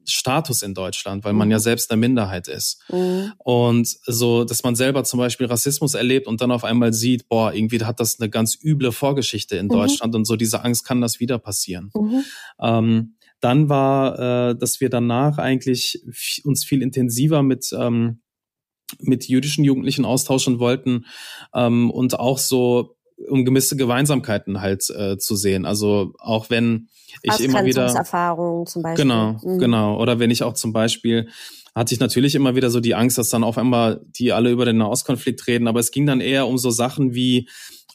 [0.05, 1.53] Status in Deutschland, weil man Mhm.
[1.53, 2.81] ja selbst eine Minderheit ist.
[2.89, 3.33] Mhm.
[3.37, 7.53] Und so, dass man selber zum Beispiel Rassismus erlebt und dann auf einmal sieht, boah,
[7.53, 9.71] irgendwie hat das eine ganz üble Vorgeschichte in Mhm.
[9.71, 11.91] Deutschland und so diese Angst kann das wieder passieren.
[11.93, 12.23] Mhm.
[12.61, 16.01] Ähm, dann war, äh, dass wir danach eigentlich
[16.43, 18.21] uns viel intensiver mit ähm,
[18.99, 21.05] mit jüdischen Jugendlichen austauschen wollten
[21.55, 25.65] ähm, und auch so um gewisse Gemeinsamkeiten halt äh, zu sehen.
[25.65, 26.89] Also auch wenn
[27.23, 29.03] ich immer wieder Ausgrenzungserfahrungen zum Beispiel.
[29.05, 29.59] Genau, Mhm.
[29.59, 30.01] genau.
[30.01, 31.29] Oder wenn ich auch zum Beispiel,
[31.73, 34.65] hatte ich natürlich immer wieder so die Angst, dass dann auf einmal die alle über
[34.65, 37.49] den Nahostkonflikt reden, aber es ging dann eher um so Sachen wie,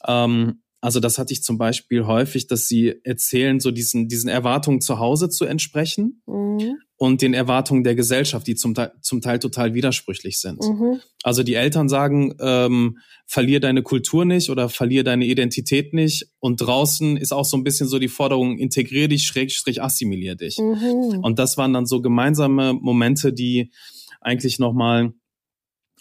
[0.07, 4.81] ähm, also das hatte ich zum Beispiel häufig, dass sie erzählen, so diesen, diesen Erwartungen
[4.81, 6.77] zu Hause zu entsprechen Mhm.
[7.01, 10.61] Und den Erwartungen der Gesellschaft, die zum Teil, zum Teil total widersprüchlich sind.
[10.61, 10.99] Mhm.
[11.23, 16.27] Also die Eltern sagen, ähm, verlier deine Kultur nicht oder verlier deine Identität nicht.
[16.37, 20.59] Und draußen ist auch so ein bisschen so die Forderung, integrier dich, schrägstrich assimilier dich.
[20.59, 21.21] Mhm.
[21.23, 23.71] Und das waren dann so gemeinsame Momente, die
[24.19, 25.11] eigentlich nochmal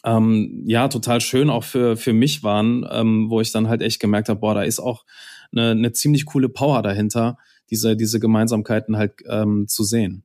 [0.05, 4.01] ähm, ja total schön auch für, für mich waren, ähm, wo ich dann halt echt
[4.01, 5.07] gemerkt habe, boah, da ist auch
[5.51, 7.39] eine, eine ziemlich coole Power dahinter,
[7.71, 10.25] diese, diese Gemeinsamkeiten halt ähm, zu sehen.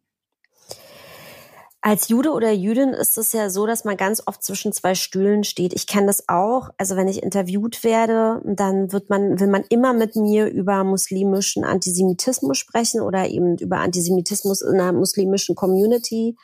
[1.88, 5.44] Als Jude oder Jüdin ist es ja so, dass man ganz oft zwischen zwei Stühlen
[5.44, 5.72] steht.
[5.72, 6.72] Ich kenne das auch.
[6.80, 11.64] Also wenn ich interviewt werde, dann wird man, will man immer mit mir über muslimischen
[11.64, 16.36] Antisemitismus sprechen oder eben über Antisemitismus in einer muslimischen Community.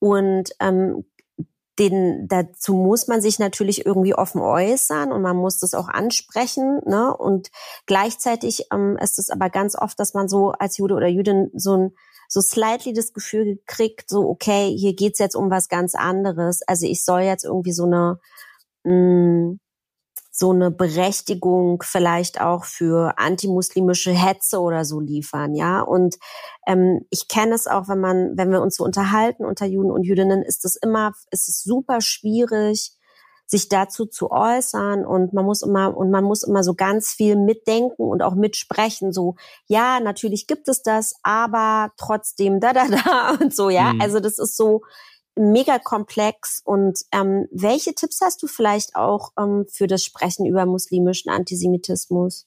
[0.00, 1.04] Und ähm,
[1.78, 6.80] den, dazu muss man sich natürlich irgendwie offen äußern und man muss das auch ansprechen.
[6.86, 7.16] Ne?
[7.16, 7.52] Und
[7.86, 11.76] gleichzeitig ähm, ist es aber ganz oft, dass man so als Jude oder Jüdin so
[11.76, 11.92] ein
[12.28, 16.62] so slightly das Gefühl gekriegt, so okay, hier geht's jetzt um was ganz anderes.
[16.66, 18.18] Also ich soll jetzt irgendwie so eine
[18.84, 19.56] mh,
[20.36, 25.80] so eine Berechtigung vielleicht auch für antimuslimische Hetze oder so liefern, ja.
[25.80, 26.16] Und
[26.66, 30.04] ähm, ich kenne es auch, wenn man, wenn wir uns so unterhalten unter Juden und
[30.04, 32.92] Jüdinnen, ist es immer, ist es super schwierig,
[33.46, 37.36] sich dazu zu äußern und man muss immer und man muss immer so ganz viel
[37.36, 39.36] mitdenken und auch mitsprechen so
[39.68, 44.00] ja natürlich gibt es das aber trotzdem da da da und so ja Mhm.
[44.00, 44.82] also das ist so
[45.36, 50.66] mega komplex und ähm, welche Tipps hast du vielleicht auch ähm, für das Sprechen über
[50.66, 52.46] muslimischen Antisemitismus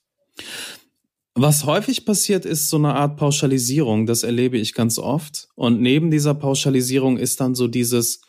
[1.36, 4.06] Was häufig passiert, ist so eine Art Pauschalisierung.
[4.06, 5.48] Das erlebe ich ganz oft.
[5.56, 8.22] Und neben dieser Pauschalisierung ist dann so dieses,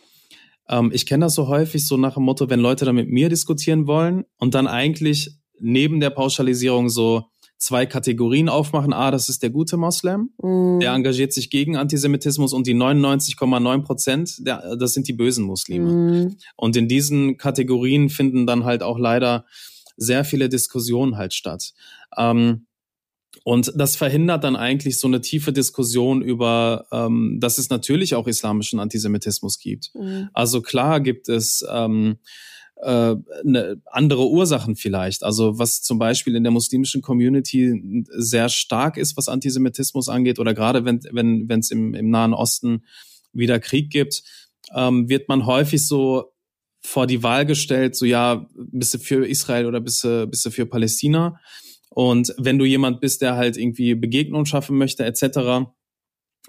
[0.71, 3.29] ähm, ich kenne das so häufig so nach dem Motto, wenn Leute dann mit mir
[3.29, 7.25] diskutieren wollen und dann eigentlich neben der Pauschalisierung so
[7.59, 8.95] zwei Kategorien aufmachen.
[8.95, 13.83] Ah, das ist der gute Moslem, Mm, der engagiert sich gegen Antisemitismus und die 99,9
[13.83, 15.93] Prozent, der- das sind die bösen Muslime.
[15.93, 19.45] mm, Und in diesen Kategorien finden dann halt auch leider
[19.99, 21.75] sehr viele Diskussionen halt statt.
[22.17, 22.65] Ähm,
[23.45, 28.27] und das verhindert dann eigentlich so eine tiefe Diskussion über, ähm, dass es natürlich auch
[28.27, 29.91] islamischen Antisemitismus gibt.
[29.95, 32.19] mm, Also klar gibt es ähm,
[32.83, 35.23] äh, ne, andere Ursachen vielleicht.
[35.23, 40.55] Also was zum Beispiel in der muslimischen Community sehr stark ist, was Antisemitismus angeht, oder
[40.55, 42.85] gerade wenn wenn wenn es im, im Nahen Osten
[43.33, 44.23] wieder Krieg gibt,
[44.75, 46.33] ähm, wird man häufig so
[46.83, 50.51] vor die Wahl gestellt, so ja, bist du für Israel oder bist du, bist du
[50.51, 51.39] für Palästina?
[51.91, 55.67] Und wenn du jemand bist, der halt irgendwie Begegnung schaffen möchte, etc.,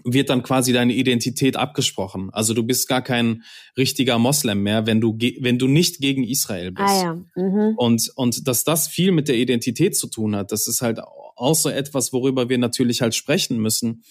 [0.04, 2.30] wird dann quasi deine Identität abgesprochen.
[2.32, 3.44] Also du bist gar kein
[3.78, 6.90] richtiger Moslem mehr, wenn du wenn du nicht gegen Israel bist.
[6.90, 7.74] ah ja mhm.
[7.76, 11.56] Und und dass das viel mit der Identität zu tun hat, das ist halt auch
[11.56, 14.04] so etwas, worüber wir natürlich halt sprechen müssen.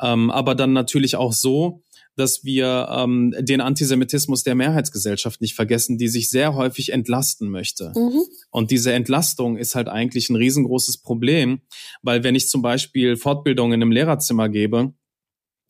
[0.00, 1.82] Ähm, aber dann natürlich auch so,
[2.16, 7.92] dass wir ähm, den Antisemitismus der Mehrheitsgesellschaft nicht vergessen, die sich sehr häufig entlasten möchte.
[7.94, 8.22] Mhm.
[8.50, 11.60] Und diese Entlastung ist halt eigentlich ein riesengroßes Problem,
[12.02, 14.94] weil wenn ich zum Beispiel Fortbildung in einem Lehrerzimmer gebe,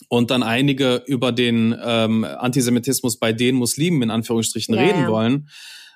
[0.09, 5.09] und dann einige über den ähm, Antisemitismus bei den Muslimen in Anführungsstrichen ja, reden ja.
[5.09, 5.49] wollen,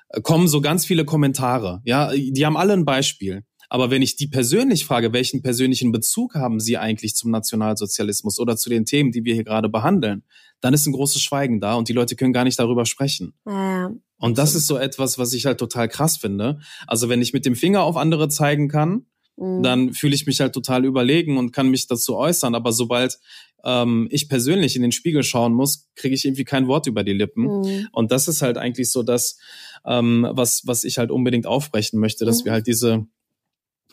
[0.09, 1.81] äh, kommen so ganz viele Kommentare.
[1.85, 3.43] Ja, die haben alle ein Beispiel.
[3.71, 8.57] Aber wenn ich die persönlich frage, welchen persönlichen Bezug haben sie eigentlich zum Nationalsozialismus oder
[8.57, 10.23] zu den Themen, die wir hier gerade behandeln,
[10.59, 13.33] dann ist ein großes Schweigen da und die Leute können gar nicht darüber sprechen.
[13.47, 16.59] Ja, und das ist so etwas, was ich halt total krass finde.
[16.85, 19.05] Also wenn ich mit dem Finger auf andere zeigen kann,
[19.37, 19.63] mhm.
[19.63, 22.55] dann fühle ich mich halt total überlegen und kann mich dazu äußern.
[22.55, 23.19] Aber sobald
[23.63, 27.13] ähm, ich persönlich in den Spiegel schauen muss, kriege ich irgendwie kein Wort über die
[27.13, 27.45] Lippen.
[27.45, 27.87] Mhm.
[27.93, 29.37] Und das ist halt eigentlich so das,
[29.85, 32.45] ähm, was, was ich halt unbedingt aufbrechen möchte, dass mhm.
[32.45, 33.07] wir halt diese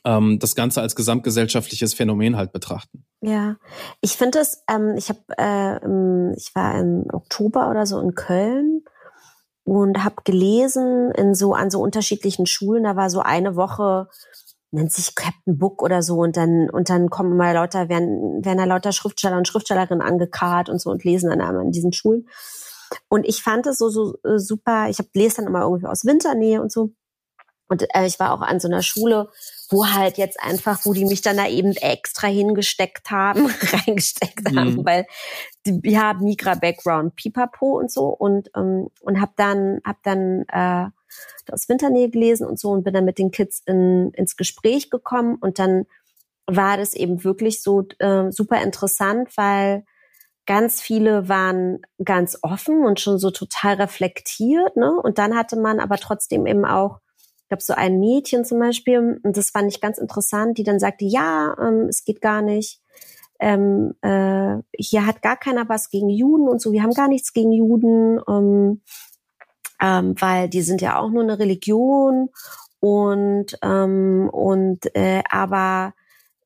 [0.09, 3.05] ähm, das Ganze als gesamtgesellschaftliches Phänomen halt betrachten.
[3.21, 3.57] Ja,
[4.01, 8.85] ich finde es, ähm, ich habe, äh, ich war im Oktober oder so in Köln
[9.65, 12.85] und habe gelesen in so an so unterschiedlichen Schulen.
[12.85, 14.09] Da war so eine Woche
[14.71, 18.59] nennt sich Captain Book oder so und dann und dann kommen mal lauter werden werden
[18.59, 22.29] da lauter Schriftsteller und Schriftstellerinnen angekarrt und so und lesen dann einmal in diesen Schulen.
[23.09, 24.89] Und ich fand es so so äh, super.
[24.91, 26.91] Ich habe lese dann immer irgendwie aus Winternähe und so.
[27.69, 29.29] Und äh, ich war auch an so einer Schule,
[29.71, 33.47] wo halt jetzt einfach, wo die mich dann da eben extra hingesteckt haben,
[33.87, 34.59] reingesteckt mhm.
[34.59, 35.07] haben, weil
[35.67, 40.87] die, ja Migra-Background, Pipapo und so und ähm, und habe dann hab dann äh,
[41.53, 45.37] aus Winternähe gelesen und so und bin dann mit den Kids in, ins Gespräch gekommen
[45.41, 45.87] und dann
[46.47, 49.85] war das eben wirklich so äh, super interessant, weil
[50.47, 54.93] ganz viele waren ganz offen und schon so total reflektiert, ne?
[54.93, 57.01] Und dann hatte man aber trotzdem eben auch
[57.49, 60.79] ich glaube, so ein Mädchen zum Beispiel, und das fand ich ganz interessant, die dann
[60.79, 62.83] sagte, ja, ähm, es geht gar nicht.
[63.41, 67.33] Ähm, äh, hier hat gar keiner was gegen Juden und so, wir haben gar nichts
[67.33, 68.83] gegen Juden, ähm,
[69.81, 72.29] ähm, weil die sind ja auch nur eine Religion
[72.81, 75.95] und ähm, und äh, aber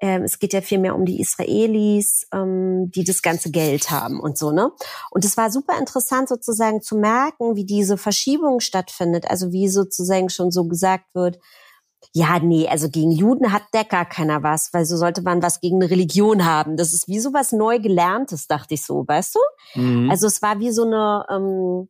[0.03, 4.19] ähm, es geht ja viel mehr um die Israelis, ähm, die das ganze Geld haben
[4.19, 4.73] und so, ne?
[5.13, 10.29] Und es war super interessant sozusagen zu merken, wie diese Verschiebung stattfindet, also wie sozusagen
[10.29, 11.39] schon so gesagt wird,
[12.13, 15.61] ja, nee, also gegen Juden hat der gar keiner was, weil so sollte man was
[15.61, 16.77] gegen eine Religion haben.
[16.77, 19.81] Das ist wie so was neu gelerntes, dachte ich so, weißt du?
[19.81, 20.11] Mhm.
[20.11, 21.89] Also es war wie so eine, ähm,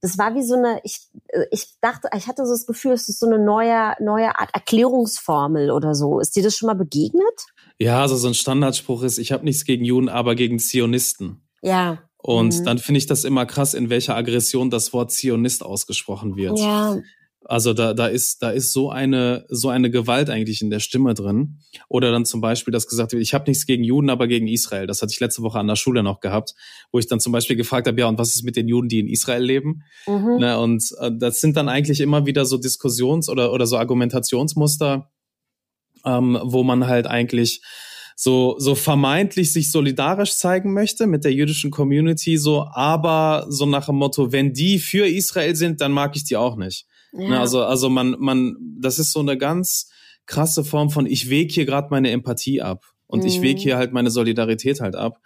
[0.00, 3.08] das war wie so eine, ich, äh, ich dachte, ich hatte so das Gefühl, es
[3.08, 6.20] ist so eine neue, neue Art Erklärungsformel oder so.
[6.20, 7.46] Ist dir das schon mal begegnet?
[7.78, 11.42] Ja, also so ein Standardspruch ist, ich habe nichts gegen Juden, aber gegen Zionisten.
[11.62, 11.98] Ja.
[12.18, 12.64] Und mhm.
[12.64, 16.58] dann finde ich das immer krass, in welcher Aggression das Wort Zionist ausgesprochen wird.
[16.58, 16.98] Ja.
[17.46, 21.14] Also da, da ist, da ist so eine, so eine Gewalt eigentlich in der Stimme
[21.14, 21.58] drin.
[21.88, 24.86] Oder dann zum Beispiel, dass gesagt wird, ich habe nichts gegen Juden, aber gegen Israel.
[24.86, 26.54] Das hatte ich letzte Woche an der Schule noch gehabt,
[26.92, 29.00] wo ich dann zum Beispiel gefragt habe, ja, und was ist mit den Juden, die
[29.00, 29.82] in Israel leben?
[30.06, 30.36] Mhm.
[30.38, 35.10] Ne, und äh, das sind dann eigentlich immer wieder so Diskussions- oder, oder so Argumentationsmuster,
[36.04, 37.62] ähm, wo man halt eigentlich
[38.16, 43.86] so, so vermeintlich sich solidarisch zeigen möchte mit der jüdischen Community, so, aber so nach
[43.86, 46.84] dem Motto, wenn die für Israel sind, dann mag ich die auch nicht.
[47.12, 47.40] Ne, ja.
[47.40, 49.90] Also, also man, man, das ist so eine ganz
[50.26, 53.26] krasse Form von, ich wege hier gerade meine Empathie ab und mhm.
[53.26, 55.20] ich wege hier halt meine Solidarität halt ab.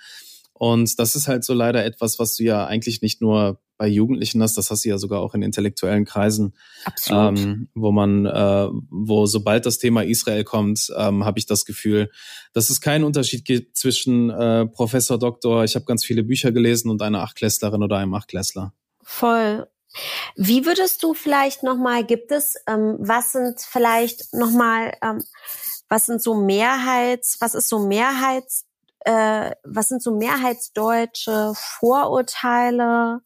[0.56, 4.40] Und das ist halt so leider etwas, was du ja eigentlich nicht nur bei Jugendlichen
[4.40, 6.54] hast, das hast du ja sogar auch in intellektuellen Kreisen,
[7.10, 12.08] ähm, wo man, äh, wo sobald das Thema Israel kommt, ähm, habe ich das Gefühl,
[12.52, 16.88] dass es keinen Unterschied gibt zwischen äh, Professor, Doktor, ich habe ganz viele Bücher gelesen
[16.88, 18.72] und einer Achtklässlerin oder einem Achtklässler.
[19.02, 19.66] Voll.
[20.36, 25.22] Wie würdest du vielleicht nochmal, gibt es, ähm, was sind vielleicht nochmal, ähm,
[25.88, 28.64] was sind so Mehrheits, was ist so Mehrheits,
[29.04, 33.20] äh, was sind so mehrheitsdeutsche Vorurteile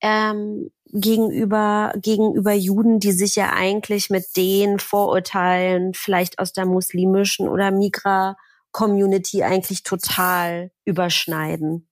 [0.00, 7.48] ähm, gegenüber, gegenüber Juden, die sich ja eigentlich mit den Vorurteilen vielleicht aus der muslimischen
[7.48, 11.88] oder Migra-Community eigentlich total überschneiden?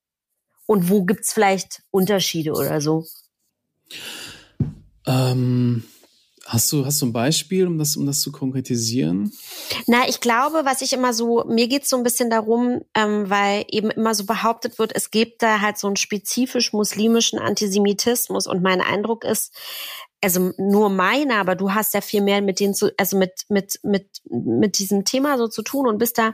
[0.66, 3.04] Und wo gibt's vielleicht Unterschiede oder so?
[5.06, 5.84] Ähm,
[6.46, 9.32] hast du, hast du ein Beispiel, um das, um das zu konkretisieren?
[9.86, 13.28] Na, ich glaube, was ich immer so, mir geht es so ein bisschen darum, ähm,
[13.30, 18.46] weil eben immer so behauptet wird, es gibt da halt so einen spezifisch muslimischen Antisemitismus
[18.46, 19.52] und mein Eindruck ist,
[20.20, 23.80] also nur meiner, aber du hast ja viel mehr mit denen zu, also mit, mit,
[23.82, 26.32] mit, mit diesem Thema so zu tun und bist da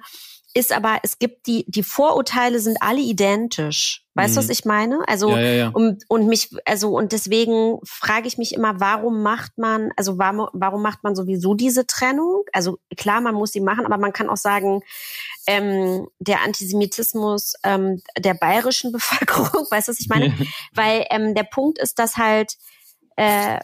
[0.54, 4.04] ist aber, es gibt die, die Vorurteile sind alle identisch.
[4.14, 4.44] Weißt du, mhm.
[4.44, 5.06] was ich meine?
[5.06, 5.68] Also, ja, ja, ja.
[5.68, 10.48] Und, und mich, also, und deswegen frage ich mich immer, warum macht man, also warum,
[10.52, 12.44] warum macht man sowieso diese Trennung?
[12.52, 14.82] Also klar, man muss sie machen, aber man kann auch sagen,
[15.46, 20.34] ähm, der Antisemitismus ähm, der bayerischen Bevölkerung, weißt du, was ich meine?
[20.74, 22.54] Weil ähm, der Punkt ist, dass halt
[23.16, 23.60] äh,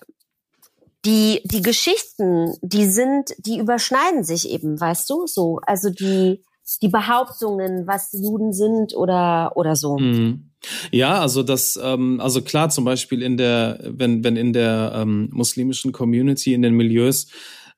[1.05, 5.61] die, die Geschichten, die sind, die überschneiden sich eben, weißt du, so.
[5.67, 6.43] Also die,
[6.83, 9.99] die Behauptungen, was Juden sind oder oder so.
[9.99, 10.51] Mhm.
[10.91, 15.29] Ja, also das, ähm, also klar, zum Beispiel in der, wenn wenn in der ähm,
[15.31, 17.27] muslimischen Community in den Milieus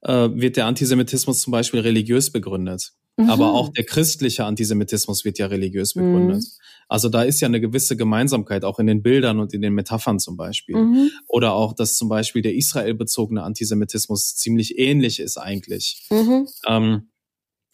[0.02, 2.92] äh, wird der Antisemitismus zum Beispiel religiös begründet.
[3.16, 3.30] Mhm.
[3.30, 6.42] Aber auch der christliche Antisemitismus wird ja religiös begründet.
[6.42, 6.62] Mhm.
[6.88, 10.20] Also da ist ja eine gewisse Gemeinsamkeit, auch in den Bildern und in den Metaphern
[10.20, 10.76] zum Beispiel.
[10.76, 11.10] Mhm.
[11.26, 16.06] Oder auch, dass zum Beispiel der Israel-bezogene Antisemitismus ziemlich ähnlich ist eigentlich.
[16.10, 16.46] Mhm.
[16.66, 17.08] Ähm,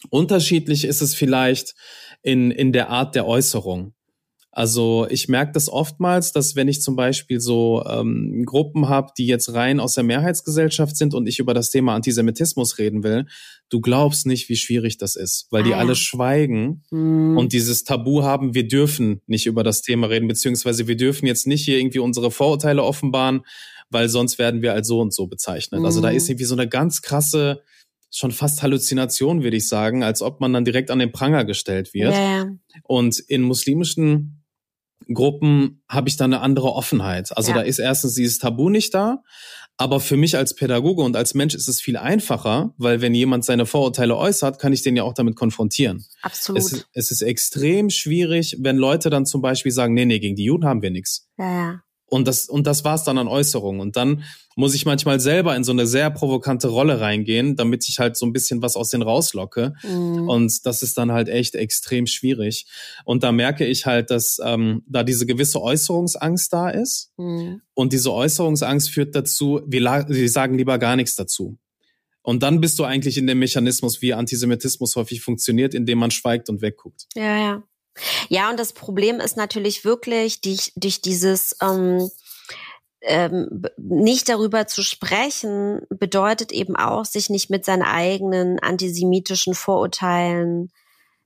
[0.09, 1.75] Unterschiedlich ist es vielleicht
[2.21, 3.93] in, in der Art der Äußerung.
[4.55, 9.25] Also ich merke das oftmals, dass wenn ich zum Beispiel so ähm, Gruppen habe, die
[9.25, 13.25] jetzt rein aus der Mehrheitsgesellschaft sind und ich über das Thema Antisemitismus reden will,
[13.69, 17.35] du glaubst nicht, wie schwierig das ist, weil ah, die alle schweigen mhm.
[17.35, 21.47] und dieses Tabu haben, wir dürfen nicht über das Thema reden, beziehungsweise wir dürfen jetzt
[21.47, 23.41] nicht hier irgendwie unsere Vorurteile offenbaren,
[23.89, 25.79] weil sonst werden wir als so und so bezeichnet.
[25.79, 25.85] Mhm.
[25.87, 26.33] Also da ist hm.
[26.33, 27.63] irgendwie so eine ganz krasse
[28.13, 31.93] schon fast Halluzination, würde ich sagen, als ob man dann direkt an den Pranger gestellt
[31.93, 32.13] wird.
[32.13, 32.45] Ja.
[32.83, 34.43] Und in muslimischen
[35.11, 37.35] Gruppen habe ich da eine andere Offenheit.
[37.35, 37.57] Also ja.
[37.57, 39.23] da ist erstens dieses Tabu nicht da,
[39.77, 43.43] aber für mich als Pädagoge und als Mensch ist es viel einfacher, weil wenn jemand
[43.43, 46.05] seine Vorurteile äußert, kann ich den ja auch damit konfrontieren.
[46.21, 46.61] Absolut.
[46.61, 50.45] Es, es ist extrem schwierig, wenn Leute dann zum Beispiel sagen, nee, nee, gegen die
[50.45, 51.27] Juden haben wir nichts.
[51.37, 51.83] Ja, ja.
[52.13, 53.81] Und das, und das war's dann an Äußerungen.
[53.81, 54.23] Und dann
[54.55, 58.27] muss ich manchmal selber in so eine sehr provokante Rolle reingehen, damit ich halt so
[58.27, 59.73] ein bisschen was aus denen rauslocke.
[59.81, 60.29] Mhm.
[60.29, 62.67] Und das ist dann halt echt extrem schwierig.
[63.03, 67.09] Und da merke ich halt, dass ähm, da diese gewisse Äußerungsangst da ist.
[67.17, 67.61] Mhm.
[67.73, 71.57] Und diese Äußerungsangst führt dazu, wir, wir sagen lieber gar nichts dazu.
[72.21, 76.47] Und dann bist du eigentlich in dem Mechanismus, wie Antisemitismus häufig funktioniert, indem man schweigt
[76.47, 77.07] und wegguckt.
[77.15, 77.63] Ja, ja.
[78.29, 82.09] Ja, und das Problem ist natürlich wirklich durch, durch dieses ähm,
[83.01, 90.71] ähm, nicht darüber zu sprechen, bedeutet eben auch, sich nicht mit seinen eigenen antisemitischen Vorurteilen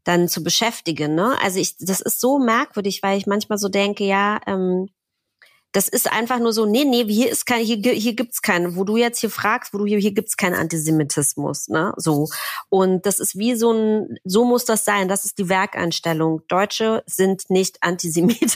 [0.04, 1.16] dann zu beschäftigen.
[1.16, 1.38] Ne?
[1.42, 4.90] Also ich, das ist so merkwürdig, weil ich manchmal so denke, ja, ähm,
[5.78, 8.84] das ist einfach nur so, nee, nee, hier ist kein, hier, hier gibt's keinen, wo
[8.84, 12.30] du jetzt hier fragst, wo du hier, hier gibt's keinen Antisemitismus, ne, so.
[12.70, 16.42] Und das ist wie so ein, so muss das sein, das ist die Werkeinstellung.
[16.48, 18.50] Deutsche sind nicht Antisemiten.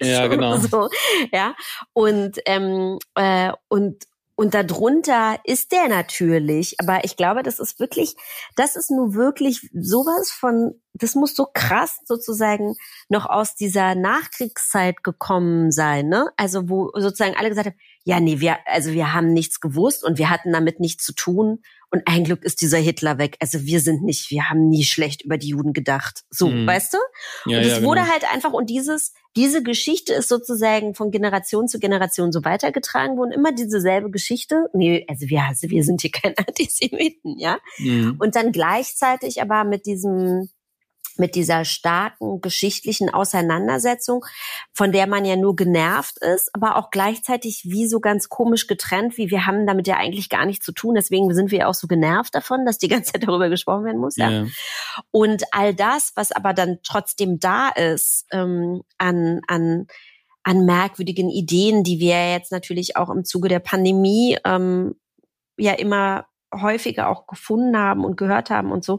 [0.00, 0.56] Ja, genau.
[0.70, 0.88] so,
[1.30, 1.54] ja.
[1.92, 4.04] Und, ähm, äh, und,
[4.42, 8.16] und darunter ist der natürlich, aber ich glaube, das ist wirklich,
[8.56, 12.74] das ist nur wirklich sowas von, das muss so krass sozusagen
[13.08, 16.32] noch aus dieser Nachkriegszeit gekommen sein, ne?
[16.36, 20.18] Also wo sozusagen alle gesagt haben, ja, nee, wir, also wir haben nichts gewusst und
[20.18, 21.62] wir hatten damit nichts zu tun
[21.92, 23.36] und ein Glück ist dieser Hitler weg.
[23.38, 26.22] Also wir sind nicht, wir haben nie schlecht über die Juden gedacht.
[26.30, 26.66] So, mhm.
[26.66, 26.98] weißt du?
[27.44, 28.12] Ja, und es ja, wurde genau.
[28.12, 33.32] halt einfach, und dieses, diese Geschichte ist sozusagen von Generation zu Generation so weitergetragen worden.
[33.32, 34.68] Immer dieselbe Geschichte.
[34.72, 37.58] Nee, also wir, also wir sind hier keine Antisemiten, ja?
[37.76, 38.16] Mhm.
[38.18, 40.48] Und dann gleichzeitig aber mit diesem,
[41.22, 44.24] mit dieser starken geschichtlichen Auseinandersetzung,
[44.74, 49.16] von der man ja nur genervt ist, aber auch gleichzeitig wie so ganz komisch getrennt,
[49.18, 50.96] wie wir haben damit ja eigentlich gar nichts zu tun.
[50.96, 54.00] Deswegen sind wir ja auch so genervt davon, dass die ganze Zeit darüber gesprochen werden
[54.00, 54.16] muss.
[54.16, 54.30] Ja.
[54.30, 54.46] ja.
[55.12, 59.86] Und all das, was aber dann trotzdem da ist, ähm, an, an
[60.44, 64.96] an merkwürdigen Ideen, die wir jetzt natürlich auch im Zuge der Pandemie ähm,
[65.56, 68.98] ja immer häufiger auch gefunden haben und gehört haben und so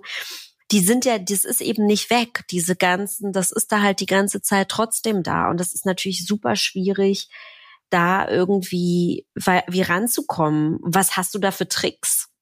[0.73, 4.07] die sind ja, das ist eben nicht weg, diese ganzen, das ist da halt die
[4.07, 5.49] ganze Zeit trotzdem da.
[5.51, 7.29] Und das ist natürlich super schwierig,
[7.91, 10.79] da irgendwie wie ranzukommen.
[10.81, 12.32] Was hast du da für Tricks?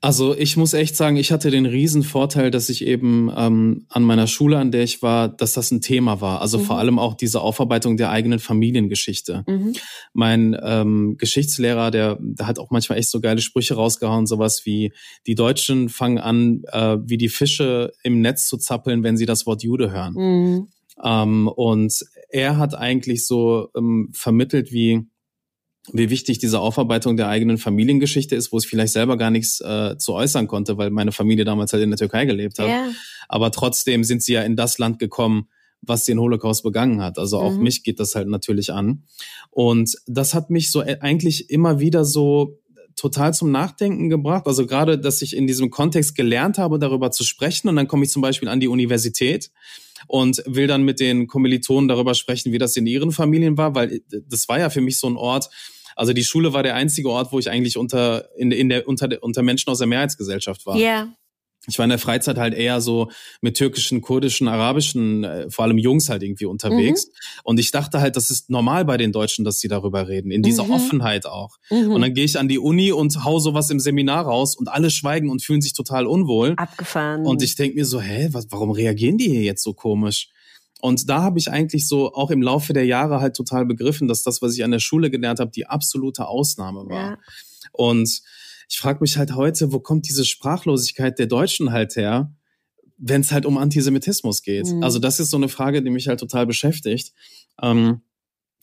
[0.00, 4.02] Also ich muss echt sagen, ich hatte den riesen Vorteil, dass ich eben ähm, an
[4.02, 6.40] meiner Schule, an der ich war, dass das ein Thema war.
[6.40, 6.64] Also mhm.
[6.64, 9.44] vor allem auch diese Aufarbeitung der eigenen Familiengeschichte.
[9.46, 9.74] Mhm.
[10.12, 14.92] Mein ähm, Geschichtslehrer, der, der hat auch manchmal echt so geile Sprüche rausgehauen, sowas wie
[15.26, 19.46] die Deutschen fangen an, äh, wie die Fische im Netz zu zappeln, wenn sie das
[19.46, 20.14] Wort Jude hören.
[20.14, 20.68] Mhm.
[21.02, 25.06] Ähm, und er hat eigentlich so ähm, vermittelt, wie
[25.90, 29.96] wie wichtig diese Aufarbeitung der eigenen Familiengeschichte ist, wo es vielleicht selber gar nichts äh,
[29.98, 32.68] zu äußern konnte, weil meine Familie damals halt in der Türkei gelebt hat.
[32.68, 32.90] Ja.
[33.28, 35.48] Aber trotzdem sind sie ja in das Land gekommen,
[35.80, 37.18] was den Holocaust begangen hat.
[37.18, 37.64] Also auch mhm.
[37.64, 39.02] mich geht das halt natürlich an.
[39.50, 42.60] Und das hat mich so äh, eigentlich immer wieder so
[42.94, 44.46] total zum Nachdenken gebracht.
[44.46, 47.68] Also gerade, dass ich in diesem Kontext gelernt habe, darüber zu sprechen.
[47.68, 49.50] Und dann komme ich zum Beispiel an die Universität
[50.06, 54.02] und will dann mit den Kommilitonen darüber sprechen, wie das in ihren Familien war, weil
[54.28, 55.48] das war ja für mich so ein Ort,
[55.96, 59.08] also die Schule war der einzige Ort, wo ich eigentlich unter in, in der unter
[59.22, 60.76] unter Menschen aus der Mehrheitsgesellschaft war.
[60.76, 60.82] Ja.
[60.82, 61.08] Yeah
[61.68, 65.78] ich war in der Freizeit halt eher so mit türkischen, kurdischen, arabischen, äh, vor allem
[65.78, 67.06] Jungs halt irgendwie unterwegs.
[67.06, 67.12] Mhm.
[67.44, 70.42] Und ich dachte halt, das ist normal bei den Deutschen, dass sie darüber reden, in
[70.42, 70.72] dieser mhm.
[70.72, 71.58] Offenheit auch.
[71.70, 71.92] Mhm.
[71.92, 74.90] Und dann gehe ich an die Uni und hau sowas im Seminar raus und alle
[74.90, 76.54] schweigen und fühlen sich total unwohl.
[76.56, 77.24] Abgefahren.
[77.24, 80.30] Und ich denk mir so, hä, was, warum reagieren die hier jetzt so komisch?
[80.82, 84.24] Und da habe ich eigentlich so auch im Laufe der Jahre halt total begriffen, dass
[84.24, 87.10] das, was ich an der Schule gelernt habe, die absolute Ausnahme war.
[87.12, 87.18] Ja.
[87.70, 88.20] Und
[88.68, 92.34] ich frage mich halt heute, wo kommt diese Sprachlosigkeit der Deutschen halt her,
[92.98, 94.66] wenn es halt um Antisemitismus geht?
[94.66, 94.82] Mhm.
[94.82, 97.12] Also das ist so eine Frage, die mich halt total beschäftigt.
[97.62, 98.00] Ähm,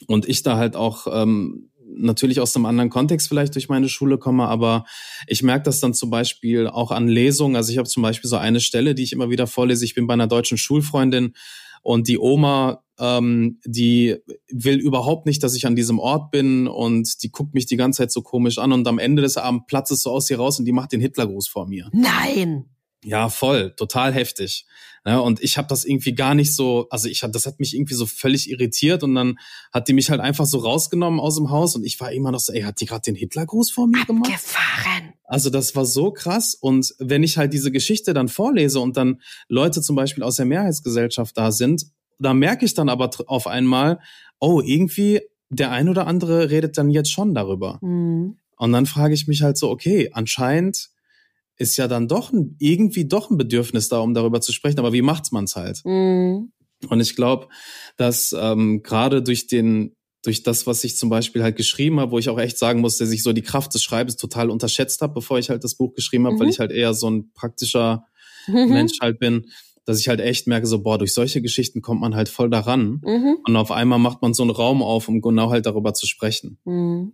[0.08, 4.18] und ich da halt auch ähm, natürlich aus einem anderen Kontext vielleicht durch meine Schule
[4.18, 4.84] komme, aber
[5.26, 7.56] ich merke das dann zum Beispiel auch an Lesungen.
[7.56, 9.86] Also ich habe zum Beispiel so eine Stelle, die ich immer wieder vorlese.
[9.86, 11.34] Ich bin bei einer deutschen Schulfreundin
[11.82, 14.18] und die Oma ähm, die
[14.52, 18.00] will überhaupt nicht, dass ich an diesem Ort bin und die guckt mich die ganze
[18.00, 20.60] Zeit so komisch an und am Ende des Abends platzt es so aus ihr raus
[20.60, 21.90] und die macht den Hitlergruß vor mir.
[21.94, 22.66] Nein.
[23.04, 24.66] Ja, voll, total heftig.
[25.06, 27.74] Ja, und ich habe das irgendwie gar nicht so, also ich hab, das hat mich
[27.74, 29.40] irgendwie so völlig irritiert und dann
[29.72, 32.42] hat die mich halt einfach so rausgenommen aus dem Haus und ich war immer noch
[32.42, 34.30] so, ey, hat die gerade den Hitlergruß vor mir gemacht?
[34.30, 35.09] Abgefahren.
[35.30, 39.22] Also das war so krass und wenn ich halt diese Geschichte dann vorlese und dann
[39.48, 41.86] Leute zum Beispiel aus der Mehrheitsgesellschaft da sind
[42.20, 44.00] da merke ich dann aber auf einmal,
[44.40, 47.80] oh, irgendwie der ein oder andere redet dann jetzt schon darüber.
[47.82, 48.38] Mhm.
[48.58, 50.90] Und dann frage ich mich halt so, okay, anscheinend
[51.58, 54.94] ist ja dann doch ein, irgendwie doch ein Bedürfnis da, um darüber zu sprechen, aber
[54.94, 55.82] wie macht's man's halt?
[55.86, 56.52] Mhm.
[56.88, 57.48] Und ich glaube,
[57.98, 62.20] dass ähm, gerade durch den durch das, was ich zum Beispiel halt geschrieben habe, wo
[62.20, 65.14] ich auch echt sagen muss, dass ich so die Kraft des Schreibens total unterschätzt habe,
[65.14, 66.40] bevor ich halt das Buch geschrieben habe, mhm.
[66.42, 68.06] weil ich halt eher so ein praktischer
[68.48, 68.70] mhm.
[68.70, 69.46] Mensch halt bin
[69.90, 73.02] dass ich halt echt merke, so, boah, durch solche Geschichten kommt man halt voll daran.
[73.04, 73.38] Mhm.
[73.44, 76.60] Und auf einmal macht man so einen Raum auf, um genau halt darüber zu sprechen.
[76.64, 77.14] Mhm.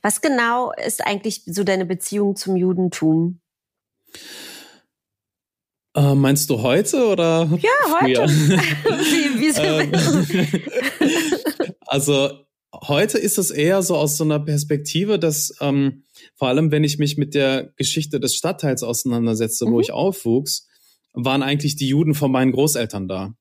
[0.00, 3.40] Was genau ist eigentlich so deine Beziehung zum Judentum?
[5.96, 7.48] Äh, meinst du heute oder?
[7.60, 8.22] Ja, heute.
[8.28, 9.90] wie, wie ähm,
[11.88, 12.30] also
[12.72, 16.04] heute ist es eher so aus so einer Perspektive, dass ähm,
[16.36, 19.72] vor allem, wenn ich mich mit der Geschichte des Stadtteils auseinandersetze, mhm.
[19.72, 20.68] wo ich aufwuchs,
[21.14, 23.34] waren eigentlich die Juden von meinen Großeltern da.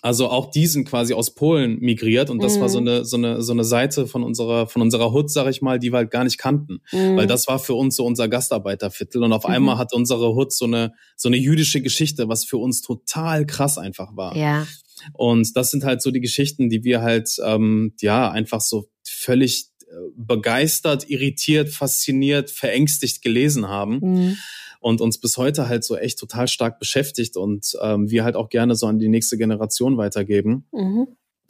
[0.00, 2.60] Also auch die sind quasi aus Polen migriert und das mhm.
[2.60, 2.88] war so mhm.
[2.88, 5.92] eine so eine so eine Seite von unserer von unserer Hut, sag ich mal, die
[5.92, 7.16] wir halt gar nicht kannten, mhm.
[7.16, 9.54] weil das war für uns so unser Gastarbeiterviertel und auf mhm.
[9.54, 13.76] einmal hat unsere Hut so eine so eine jüdische Geschichte, was für uns total krass
[13.76, 14.36] einfach war.
[14.36, 14.66] Ja.
[15.14, 19.66] Und das sind halt so die Geschichten, die wir halt ähm, ja einfach so völlig
[19.80, 23.98] äh, begeistert, irritiert, fasziniert, verängstigt gelesen haben.
[24.00, 24.36] Mhm
[24.80, 28.48] und uns bis heute halt so echt total stark beschäftigt und ähm, wir halt auch
[28.48, 30.66] gerne so an die nächste Generation weitergeben.
[30.72, 31.08] Mhm.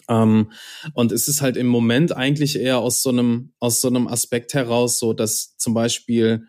[0.09, 0.53] Ähm,
[0.95, 4.55] und es ist halt im Moment eigentlich eher aus so einem, aus so einem Aspekt
[4.55, 6.45] heraus so, dass zum Beispiel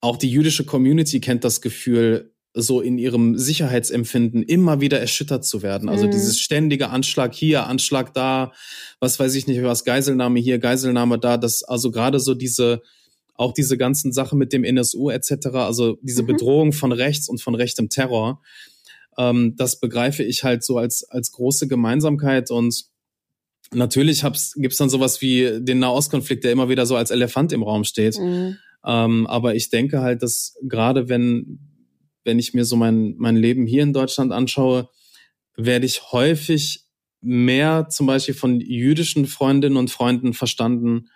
[0.00, 5.62] auch die jüdische Community kennt das Gefühl, so in ihrem Sicherheitsempfinden immer wieder erschüttert zu
[5.62, 5.88] werden.
[5.88, 6.12] Also mhm.
[6.12, 8.52] dieses ständige Anschlag hier, Anschlag da,
[9.00, 12.82] was weiß ich nicht, was Geiselnahme hier, Geiselnahme da, das also gerade so diese
[13.34, 16.28] auch diese ganzen Sachen mit dem NSU etc., also diese mhm.
[16.28, 18.40] Bedrohung von rechts und von rechtem Terror,
[19.18, 22.84] ähm, das begreife ich halt so als, als große Gemeinsamkeit und
[23.72, 24.24] natürlich
[24.56, 28.18] gibt's dann sowas wie den Nahostkonflikt, der immer wieder so als Elefant im Raum steht.
[28.18, 28.56] Mhm.
[28.84, 31.58] Ähm, aber ich denke halt, dass gerade wenn,
[32.24, 34.88] wenn ich mir so mein, mein Leben hier in Deutschland anschaue,
[35.56, 36.84] werde ich häufig
[37.20, 41.08] mehr zum Beispiel von jüdischen Freundinnen und Freunden verstanden,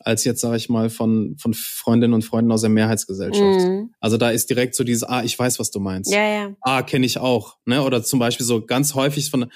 [0.00, 3.66] als jetzt, sage ich mal, von, von Freundinnen und Freunden aus der Mehrheitsgesellschaft.
[3.66, 3.90] Mhm.
[4.00, 6.12] Also da ist direkt so dieses, ah, ich weiß, was du meinst.
[6.12, 6.56] Ja, ja.
[6.60, 7.56] Ah, kenne ich auch.
[7.64, 7.82] Ne?
[7.82, 9.46] Oder zum Beispiel so ganz häufig von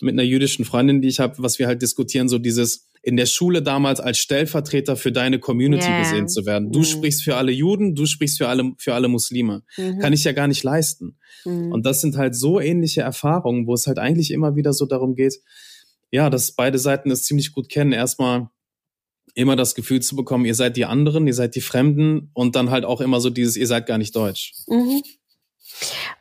[0.00, 3.26] mit einer jüdischen Freundin, die ich habe, was wir halt diskutieren, so dieses in der
[3.26, 6.00] Schule damals als Stellvertreter für deine Community yeah.
[6.00, 6.72] gesehen zu werden.
[6.72, 6.84] Du mhm.
[6.84, 9.62] sprichst für alle Juden, du sprichst für alle, für alle Muslime.
[9.76, 9.98] Mhm.
[9.98, 11.18] Kann ich ja gar nicht leisten.
[11.44, 11.70] Mhm.
[11.70, 15.14] Und das sind halt so ähnliche Erfahrungen, wo es halt eigentlich immer wieder so darum
[15.14, 15.34] geht,
[16.10, 17.92] ja, dass beide Seiten es ziemlich gut kennen.
[17.92, 18.48] Erstmal
[19.34, 22.70] immer das Gefühl zu bekommen, ihr seid die anderen, ihr seid die Fremden und dann
[22.70, 24.54] halt auch immer so dieses, ihr seid gar nicht deutsch.
[24.68, 25.02] Mhm.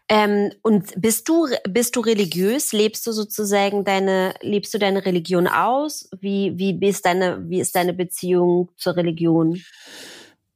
[0.10, 2.74] Ähm, und bist du bist du religiös?
[2.74, 6.10] Lebst du sozusagen deine lebst du deine Religion aus?
[6.20, 9.62] Wie wie ist deine wie ist deine Beziehung zur Religion?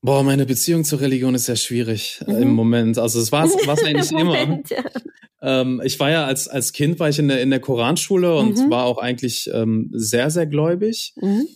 [0.01, 2.41] Boah, meine Beziehung zur Religion ist sehr schwierig äh, mhm.
[2.41, 2.97] im Moment.
[2.97, 4.83] Also es war es eigentlich Moment, immer.
[4.83, 5.61] Ja.
[5.61, 8.57] Ähm, ich war ja als als Kind war ich in der in der Koranschule und
[8.57, 8.69] mhm.
[8.69, 11.13] war auch eigentlich ähm, sehr sehr gläubig.
[11.15, 11.47] Mhm.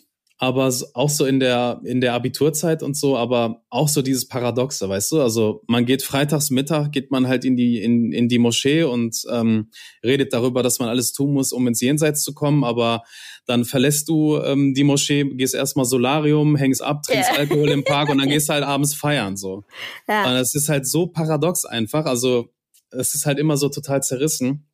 [0.41, 4.89] Aber auch so in der, in der Abiturzeit und so, aber auch so dieses Paradoxe,
[4.89, 5.21] weißt du?
[5.21, 9.21] Also man geht freitags Mittag, geht man halt in die, in, in die Moschee und
[9.31, 9.69] ähm,
[10.03, 13.03] redet darüber, dass man alles tun muss, um ins Jenseits zu kommen, aber
[13.45, 17.39] dann verlässt du ähm, die Moschee, gehst erstmal Solarium, hängst ab, trinkst yeah.
[17.41, 19.63] Alkohol im Park und dann gehst halt abends feiern so.
[20.07, 20.27] Ja.
[20.27, 22.07] Und es ist halt so paradox einfach.
[22.07, 22.49] Also
[22.89, 24.65] es ist halt immer so total zerrissen.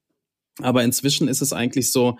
[0.61, 2.17] Aber inzwischen ist es eigentlich so,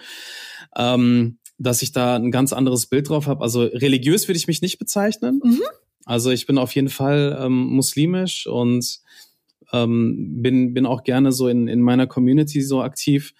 [0.75, 3.43] ähm, dass ich da ein ganz anderes Bild drauf habe.
[3.43, 5.41] Also religiös würde ich mich nicht bezeichnen.
[5.43, 5.61] Mhm.
[6.05, 8.99] Also ich bin auf jeden Fall ähm, muslimisch und
[9.73, 13.33] ähm, bin, bin auch gerne so in, in meiner Community so aktiv.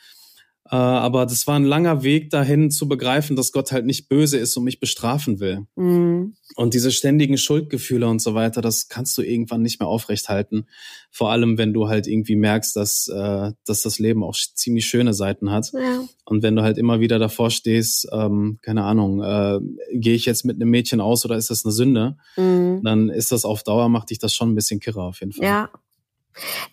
[0.70, 4.38] Äh, aber das war ein langer Weg dahin zu begreifen, dass Gott halt nicht böse
[4.38, 5.65] ist und mich bestrafen will.
[5.76, 6.36] Mhm.
[6.55, 10.68] Und diese ständigen Schuldgefühle und so weiter, das kannst du irgendwann nicht mehr aufrechthalten.
[11.09, 15.13] Vor allem, wenn du halt irgendwie merkst, dass, äh, dass das Leben auch ziemlich schöne
[15.13, 15.72] Seiten hat.
[15.74, 16.03] Ja.
[16.26, 19.59] Und wenn du halt immer wieder davor stehst, ähm, keine Ahnung, äh,
[19.93, 22.82] gehe ich jetzt mit einem Mädchen aus oder ist das eine Sünde, mhm.
[22.84, 25.45] dann ist das auf Dauer, macht dich das schon ein bisschen kirre auf jeden Fall.
[25.45, 25.70] Ja,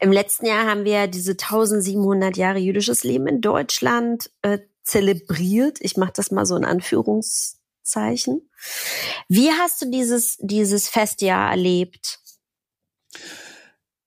[0.01, 5.79] im letzten Jahr haben wir diese 1700 Jahre jüdisches Leben in Deutschland äh, zelebriert.
[5.81, 8.49] Ich mache das mal so in Anführungszeichen.
[9.29, 12.21] Wie hast du dieses, dieses Festjahr erlebt?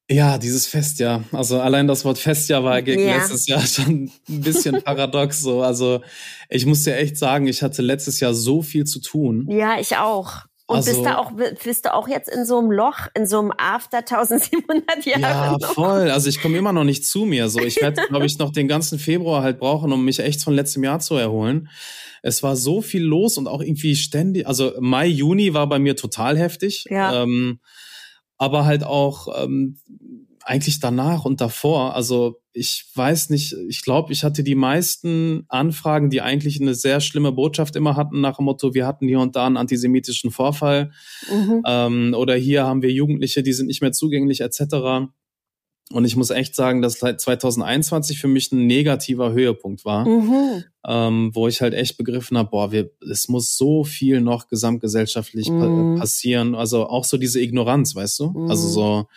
[0.10, 1.26] Ja, dieses Festjahr.
[1.34, 3.18] Also allein das Wort Festjahr war gegen ja.
[3.18, 5.62] letztes Jahr schon ein bisschen paradox so.
[5.62, 6.02] Also
[6.50, 9.50] ich muss dir echt sagen, ich hatte letztes Jahr so viel zu tun.
[9.50, 10.46] Ja, ich auch.
[10.70, 11.32] Und also, bist, du auch,
[11.64, 15.58] bist du auch jetzt in so einem Loch, in so einem After 1700 Jahre?
[15.62, 16.12] Ja, voll.
[16.12, 17.48] Also ich komme immer noch nicht zu mir.
[17.48, 20.54] So, ich werde, glaube ich, noch den ganzen Februar halt brauchen, um mich echt von
[20.54, 21.70] letztem Jahr zu erholen.
[22.22, 24.46] Es war so viel los und auch irgendwie ständig.
[24.46, 26.84] Also Mai, Juni war bei mir total heftig.
[26.90, 27.24] Ja.
[27.24, 27.62] Ähm,
[28.38, 29.80] aber halt auch ähm,
[30.48, 31.94] eigentlich danach und davor.
[31.94, 37.02] Also ich weiß nicht, ich glaube, ich hatte die meisten Anfragen, die eigentlich eine sehr
[37.02, 40.92] schlimme Botschaft immer hatten, nach dem Motto, wir hatten hier und da einen antisemitischen Vorfall
[41.30, 41.64] mhm.
[41.68, 45.10] ähm, oder hier haben wir Jugendliche, die sind nicht mehr zugänglich etc.
[45.92, 50.64] Und ich muss echt sagen, dass 2021 für mich ein negativer Höhepunkt war, mhm.
[50.86, 55.50] ähm, wo ich halt echt begriffen habe, boah, wir, es muss so viel noch gesamtgesellschaftlich
[55.50, 55.96] mhm.
[55.96, 56.56] pa passieren.
[56.56, 58.30] Also auch so diese Ignoranz, weißt du?
[58.32, 58.50] Mhm.
[58.50, 59.08] Also so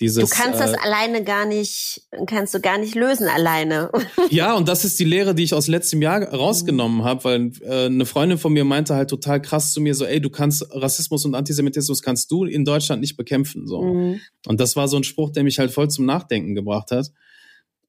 [0.00, 3.90] dieses, du kannst das äh, alleine gar nicht, kannst du gar nicht lösen alleine.
[4.30, 7.86] ja, und das ist die Lehre, die ich aus letztem Jahr rausgenommen habe, weil äh,
[7.86, 11.24] eine Freundin von mir meinte halt total krass zu mir so, ey, du kannst Rassismus
[11.24, 13.82] und Antisemitismus kannst du in Deutschland nicht bekämpfen so.
[13.82, 14.20] Mhm.
[14.46, 17.10] Und das war so ein Spruch, der mich halt voll zum Nachdenken gebracht hat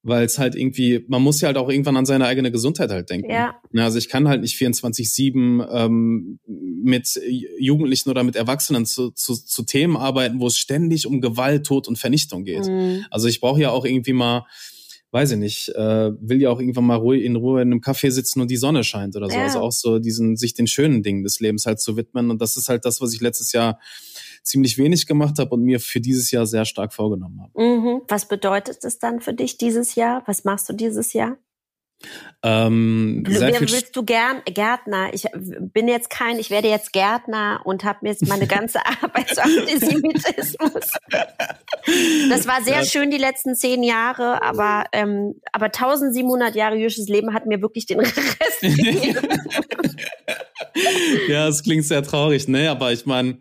[0.01, 3.09] weil es halt irgendwie, man muss ja halt auch irgendwann an seine eigene Gesundheit halt
[3.09, 3.29] denken.
[3.29, 3.59] Ja.
[3.75, 7.19] Also ich kann halt nicht 24-7 ähm, mit
[7.59, 11.87] Jugendlichen oder mit Erwachsenen zu, zu, zu Themen arbeiten, wo es ständig um Gewalt, Tod
[11.87, 12.65] und Vernichtung geht.
[12.65, 13.05] Mhm.
[13.11, 14.45] Also ich brauche ja auch irgendwie mal,
[15.11, 18.09] weiß ich nicht, äh, will ja auch irgendwann mal ruhig, in Ruhe in einem Café
[18.11, 19.35] sitzen und die Sonne scheint oder so.
[19.35, 19.43] Ja.
[19.43, 22.31] Also auch so diesen, sich den schönen Dingen des Lebens halt zu widmen.
[22.31, 23.79] Und das ist halt das, was ich letztes Jahr
[24.49, 27.61] ziemlich wenig gemacht habe und mir für dieses Jahr sehr stark vorgenommen habe.
[27.61, 28.01] Mhm.
[28.07, 30.23] Was bedeutet es dann für dich dieses Jahr?
[30.25, 31.37] Was machst du dieses Jahr?
[32.41, 35.13] Ähm, Wer willst du gern Gärtner?
[35.13, 39.27] Ich bin jetzt kein, ich werde jetzt Gärtner und habe mir jetzt meine ganze Arbeit
[39.27, 40.93] zu Antisemitismus.
[42.29, 42.85] Das war sehr ja.
[42.85, 47.85] schön die letzten zehn Jahre, aber ähm, aber 1700 Jahre jüdisches Leben hat mir wirklich
[47.85, 49.27] den Rest gegeben.
[51.27, 52.71] ja, es klingt sehr traurig, ne?
[52.71, 53.39] Aber ich meine,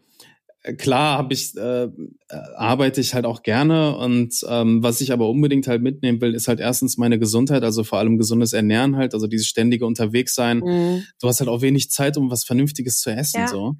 [0.76, 1.88] klar habe ich äh,
[2.28, 6.48] arbeite ich halt auch gerne und ähm, was ich aber unbedingt halt mitnehmen will, ist
[6.48, 10.58] halt erstens meine Gesundheit, also vor allem gesundes Ernähren halt, also dieses ständige Unterwegssein.
[10.58, 11.04] Mhm.
[11.20, 13.48] Du hast halt auch wenig Zeit, um was Vernünftiges zu essen ja.
[13.48, 13.76] so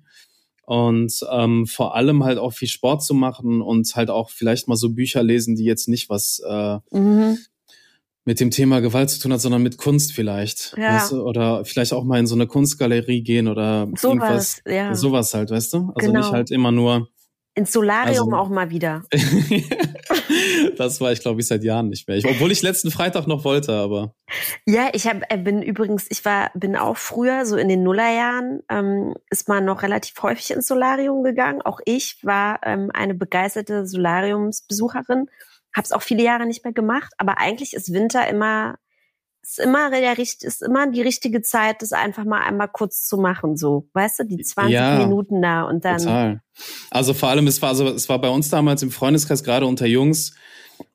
[0.63, 4.77] und ähm, vor allem halt auch viel Sport zu machen und halt auch vielleicht mal
[4.77, 7.39] so Bücher lesen, die jetzt nicht was äh, mhm
[8.29, 10.75] mit dem Thema Gewalt zu tun hat, sondern mit Kunst vielleicht.
[10.77, 10.97] Ja.
[10.97, 11.23] Weißt du?
[11.23, 14.95] Oder vielleicht auch mal in so eine Kunstgalerie gehen oder sowas, irgendwas, ja.
[14.95, 15.93] sowas halt, weißt du?
[15.95, 16.21] Also genau.
[16.21, 17.09] nicht halt immer nur.
[17.55, 19.03] Ins Solarium also, auch mal wieder.
[20.77, 22.19] das war ich, glaube ich, seit Jahren nicht mehr.
[22.19, 24.15] Ich, obwohl ich letzten Freitag noch wollte, aber.
[24.67, 28.61] Ja, ich hab, äh, bin übrigens, ich war, bin auch früher, so in den Nullerjahren,
[28.69, 31.63] ähm, ist man noch relativ häufig ins Solarium gegangen.
[31.63, 35.29] Auch ich war ähm, eine begeisterte Solariumsbesucherin
[35.79, 38.77] habe es auch viele Jahre nicht mehr gemacht, aber eigentlich ist Winter immer
[39.43, 43.57] ist immer der ist immer die richtige Zeit, das einfach mal einmal kurz zu machen,
[43.57, 45.99] so, weißt du, die 20 ja, Minuten da und dann.
[45.99, 46.43] Total.
[46.91, 49.87] Also vor allem, es war also, es war bei uns damals im Freundeskreis gerade unter
[49.87, 50.35] Jungs.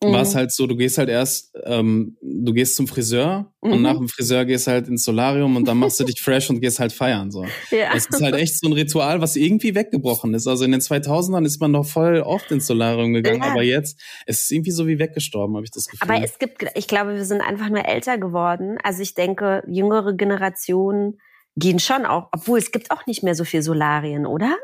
[0.01, 3.71] War es halt so, du gehst halt erst, ähm, du gehst zum Friseur mhm.
[3.71, 6.61] und nach dem Friseur gehst halt ins Solarium und dann machst du dich fresh und
[6.61, 7.31] gehst halt feiern.
[7.31, 7.45] So.
[7.71, 7.93] Ja.
[7.93, 10.47] Das ist halt echt so ein Ritual, was irgendwie weggebrochen ist.
[10.47, 13.51] Also in den 2000ern ist man noch voll oft ins Solarium gegangen, ja.
[13.51, 16.09] aber jetzt es ist irgendwie so wie weggestorben, habe ich das Gefühl.
[16.09, 18.77] Aber es gibt, ich glaube, wir sind einfach nur älter geworden.
[18.83, 21.19] Also ich denke, jüngere Generationen
[21.55, 24.57] gehen schon auch, obwohl es gibt auch nicht mehr so viel Solarien, oder?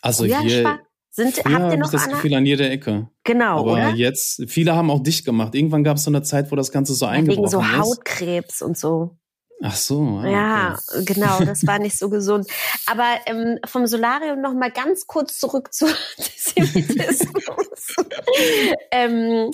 [0.00, 0.80] Also Früher hier
[1.14, 3.08] sind, habt ihr noch ich das Gefühl an jeder Ecke.
[3.22, 3.90] Genau, Aber oder?
[3.90, 5.54] jetzt, viele haben auch dicht gemacht.
[5.54, 7.52] Irgendwann gab es so eine Zeit, wo das Ganze so ja, eingebrochen ist.
[7.52, 9.16] Wegen so Hautkrebs und so.
[9.62, 10.20] Ach so.
[10.20, 11.04] Ah, ja, okay.
[11.04, 12.48] genau, das war nicht so gesund.
[12.86, 15.86] Aber ähm, vom Solarium noch mal ganz kurz zurück zu
[16.18, 17.94] Antisemitismus.
[18.90, 19.52] ähm,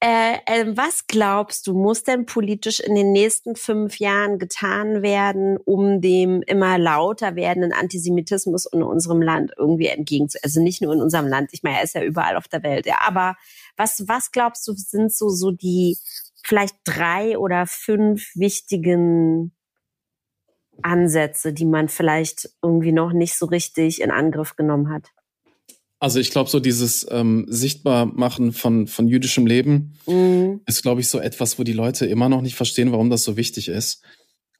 [0.00, 5.56] äh, äh, was glaubst du, muss denn politisch in den nächsten fünf Jahren getan werden,
[5.56, 11.02] um dem immer lauter werdenden Antisemitismus in unserem Land irgendwie entgegenzu, also nicht nur in
[11.02, 13.36] unserem Land, ich meine, er ist ja überall auf der Welt, ja, aber
[13.76, 15.98] was, was glaubst du, sind so, so die
[16.44, 19.52] vielleicht drei oder fünf wichtigen
[20.80, 25.10] Ansätze, die man vielleicht irgendwie noch nicht so richtig in Angriff genommen hat?
[26.00, 30.60] Also ich glaube, so dieses ähm, Sichtbarmachen von, von jüdischem Leben mhm.
[30.66, 33.36] ist, glaube ich, so etwas, wo die Leute immer noch nicht verstehen, warum das so
[33.36, 34.02] wichtig ist.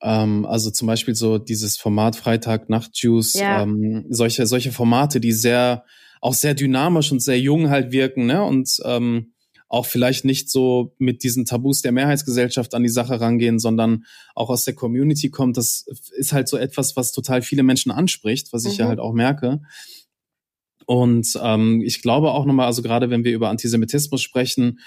[0.02, 3.62] Ähm, also zum Beispiel so dieses Format Freitag Nachtjuice, ja.
[3.62, 5.84] ähm, solche, solche Formate, die sehr,
[6.20, 8.42] auch sehr dynamisch und sehr jung halt wirken, ne?
[8.42, 9.32] Und ähm,
[9.68, 14.48] auch vielleicht nicht so mit diesen Tabus der Mehrheitsgesellschaft an die Sache rangehen, sondern auch
[14.48, 15.56] aus der Community kommt.
[15.56, 15.84] Das
[16.16, 18.78] ist halt so etwas, was total viele Menschen anspricht, was ich mhm.
[18.80, 19.60] ja halt auch merke.
[20.88, 24.78] Und ähm, ich glaube auch nochmal, also gerade wenn wir über Antisemitismus sprechen,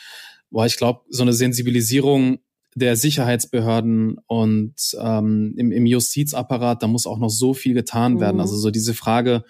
[0.50, 2.40] boah, ich glaube, so eine Sensibilisierung
[2.74, 8.38] der Sicherheitsbehörden und ähm, im, im Justizapparat, da muss auch noch so viel getan werden.
[8.38, 8.42] Mhm.
[8.42, 9.44] Also so diese Frage,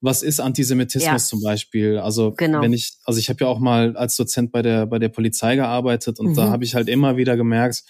[0.00, 1.18] was ist Antisemitismus ja.
[1.18, 1.98] zum Beispiel?
[1.98, 2.62] Also genau.
[2.62, 5.56] wenn ich, also ich habe ja auch mal als Dozent bei der bei der Polizei
[5.56, 6.34] gearbeitet und mhm.
[6.36, 7.82] da habe ich halt immer wieder gemerkt,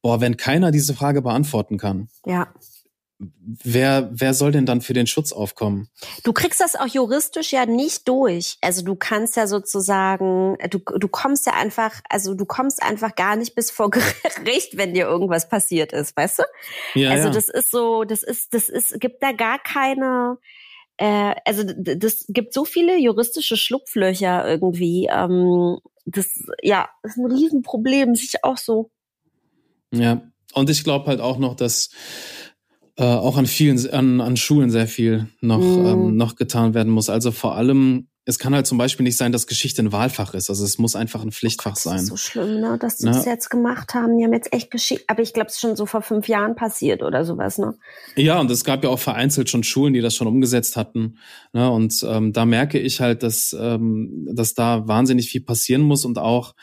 [0.00, 2.48] boah, wenn keiner diese Frage beantworten kann, ja
[3.40, 5.88] wer, wer soll denn dann für den Schutz aufkommen?
[6.22, 8.56] Du kriegst das auch juristisch ja nicht durch.
[8.60, 13.36] Also du kannst ja sozusagen, du, du kommst ja einfach, also du kommst einfach gar
[13.36, 16.42] nicht bis vor Gericht, wenn dir irgendwas passiert ist, weißt du?
[17.00, 17.34] Ja, also ja.
[17.34, 20.38] das ist so, das ist, das ist, gibt da gar keine,
[20.96, 25.08] äh, also das gibt so viele juristische Schlupflöcher irgendwie.
[25.10, 26.26] Ähm, das,
[26.62, 28.90] ja, ist ein Riesenproblem, sich auch so.
[29.92, 30.22] Ja,
[30.54, 31.90] und ich glaube halt auch noch, dass
[32.96, 35.86] äh, auch an vielen, an, an Schulen sehr viel noch, mhm.
[35.86, 37.10] ähm, noch getan werden muss.
[37.10, 40.48] Also vor allem, es kann halt zum Beispiel nicht sein, dass Geschichte ein Wahlfach ist.
[40.48, 41.94] Also es muss einfach ein Pflichtfach oh Gott, sein.
[41.94, 42.78] Das ist so schlimm, ne?
[42.80, 43.12] dass sie ne?
[43.12, 44.16] das jetzt gemacht haben.
[44.16, 46.54] Die haben jetzt echt Geschichte, aber ich glaube, es ist schon so vor fünf Jahren
[46.54, 47.74] passiert oder sowas, ne?
[48.14, 51.18] Ja, und es gab ja auch vereinzelt schon Schulen, die das schon umgesetzt hatten.
[51.52, 51.68] Ne?
[51.68, 56.18] Und ähm, da merke ich halt, dass, ähm, dass da wahnsinnig viel passieren muss und
[56.18, 56.54] auch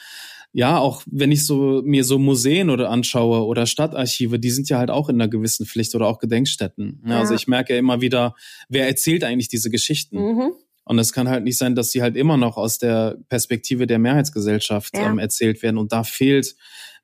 [0.54, 4.78] ja, auch wenn ich so mir so Museen oder anschaue oder Stadtarchive, die sind ja
[4.78, 7.02] halt auch in einer gewissen Pflicht oder auch Gedenkstätten.
[7.06, 7.20] Ja, also ja.
[7.20, 8.36] Also ich merke ja immer wieder,
[8.68, 10.18] wer erzählt eigentlich diese Geschichten?
[10.18, 10.52] Mhm.
[10.84, 14.00] Und es kann halt nicht sein, dass sie halt immer noch aus der Perspektive der
[14.00, 15.10] Mehrheitsgesellschaft ja.
[15.10, 15.78] ähm, erzählt werden.
[15.78, 16.56] Und da fehlt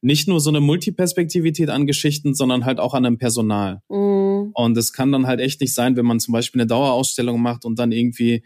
[0.02, 3.82] nicht nur so eine Multiperspektivität an Geschichten, sondern halt auch an einem Personal.
[3.88, 4.52] Mhm.
[4.54, 7.66] Und es kann dann halt echt nicht sein, wenn man zum Beispiel eine Dauerausstellung macht
[7.66, 8.44] und dann irgendwie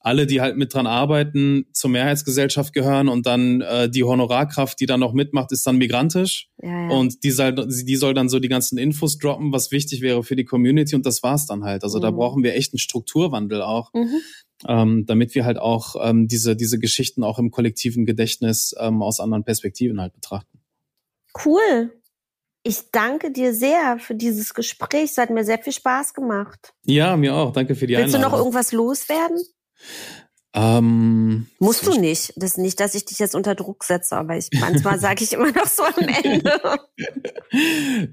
[0.00, 4.86] alle, die halt mit dran arbeiten, zur Mehrheitsgesellschaft gehören und dann äh, die Honorarkraft, die
[4.86, 6.48] dann noch mitmacht, ist dann migrantisch.
[6.62, 6.88] Ja, ja.
[6.88, 10.36] Und die soll, die soll dann so die ganzen Infos droppen, was wichtig wäre für
[10.36, 11.84] die Community und das war's dann halt.
[11.84, 12.02] Also mhm.
[12.02, 13.92] da brauchen wir echt einen Strukturwandel auch.
[13.92, 14.20] Mhm.
[14.68, 19.18] Ähm, damit wir halt auch ähm, diese, diese Geschichten auch im kollektiven Gedächtnis ähm, aus
[19.18, 20.58] anderen Perspektiven halt betrachten.
[21.46, 21.92] Cool.
[22.62, 25.12] Ich danke dir sehr für dieses Gespräch.
[25.12, 26.74] Es hat mir sehr viel Spaß gemacht.
[26.84, 27.52] Ja, mir auch.
[27.52, 28.32] Danke für die Willst Einladung.
[28.32, 29.38] Willst du noch irgendwas loswerden?
[30.52, 32.32] Ähm, Musst du nicht.
[32.34, 35.32] Das ist nicht, dass ich dich jetzt unter Druck setze, aber ich manchmal sage ich
[35.32, 36.60] immer noch so am Ende.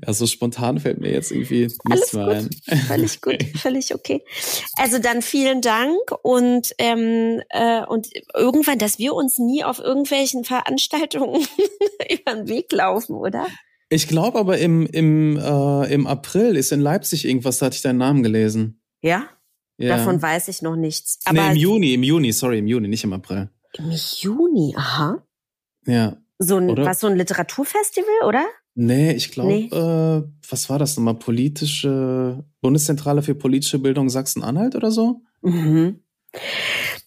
[0.06, 2.50] ja, so spontan fällt mir jetzt irgendwie nichts mehr ein.
[2.88, 4.24] Völlig gut, völlig okay.
[4.76, 10.44] Also dann vielen Dank und ähm, äh, und irgendwann, dass wir uns nie auf irgendwelchen
[10.44, 11.44] Veranstaltungen
[12.12, 13.48] über den Weg laufen, oder?
[13.90, 17.82] Ich glaube aber im, im, äh, im April ist in Leipzig irgendwas, da hatte ich
[17.82, 18.84] deinen Namen gelesen.
[19.02, 19.30] Ja?
[19.78, 19.98] Ja.
[19.98, 21.20] Davon weiß ich noch nichts.
[21.26, 23.50] Aber nee, im Juni, im Juni, sorry, im Juni, nicht im April.
[23.78, 25.24] Im Juni, aha.
[25.86, 26.18] Ja.
[26.40, 28.46] So ein, was, so ein Literaturfestival, oder?
[28.76, 29.66] Nee, ich glaube, nee.
[29.72, 31.16] äh, was war das nochmal?
[31.16, 35.22] Politische, Bundeszentrale für politische Bildung Sachsen-Anhalt oder so?
[35.42, 36.02] Mhm.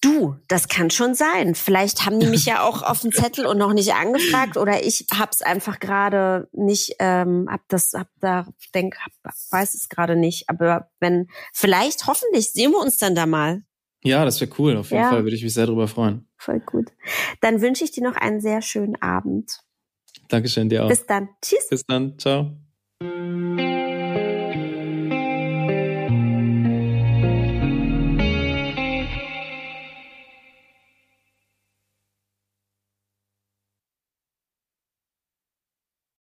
[0.01, 1.55] Du, das kann schon sein.
[1.55, 5.07] Vielleicht haben die mich ja auch auf dem Zettel und noch nicht angefragt oder ich
[5.13, 10.49] hab's einfach gerade nicht, ähm, hab das, hab da, denk, hab, weiß es gerade nicht.
[10.49, 13.63] Aber wenn, vielleicht, hoffentlich sehen wir uns dann da mal.
[14.03, 14.77] Ja, das wäre cool.
[14.77, 15.11] Auf jeden ja.
[15.11, 16.27] Fall würde ich mich sehr darüber freuen.
[16.39, 16.89] Voll gut.
[17.43, 19.61] Dann wünsche ich dir noch einen sehr schönen Abend.
[20.29, 20.89] Dankeschön, dir auch.
[20.89, 21.29] Bis dann.
[21.43, 21.69] Tschüss.
[21.69, 22.19] Bis dann.
[22.19, 22.57] Ciao.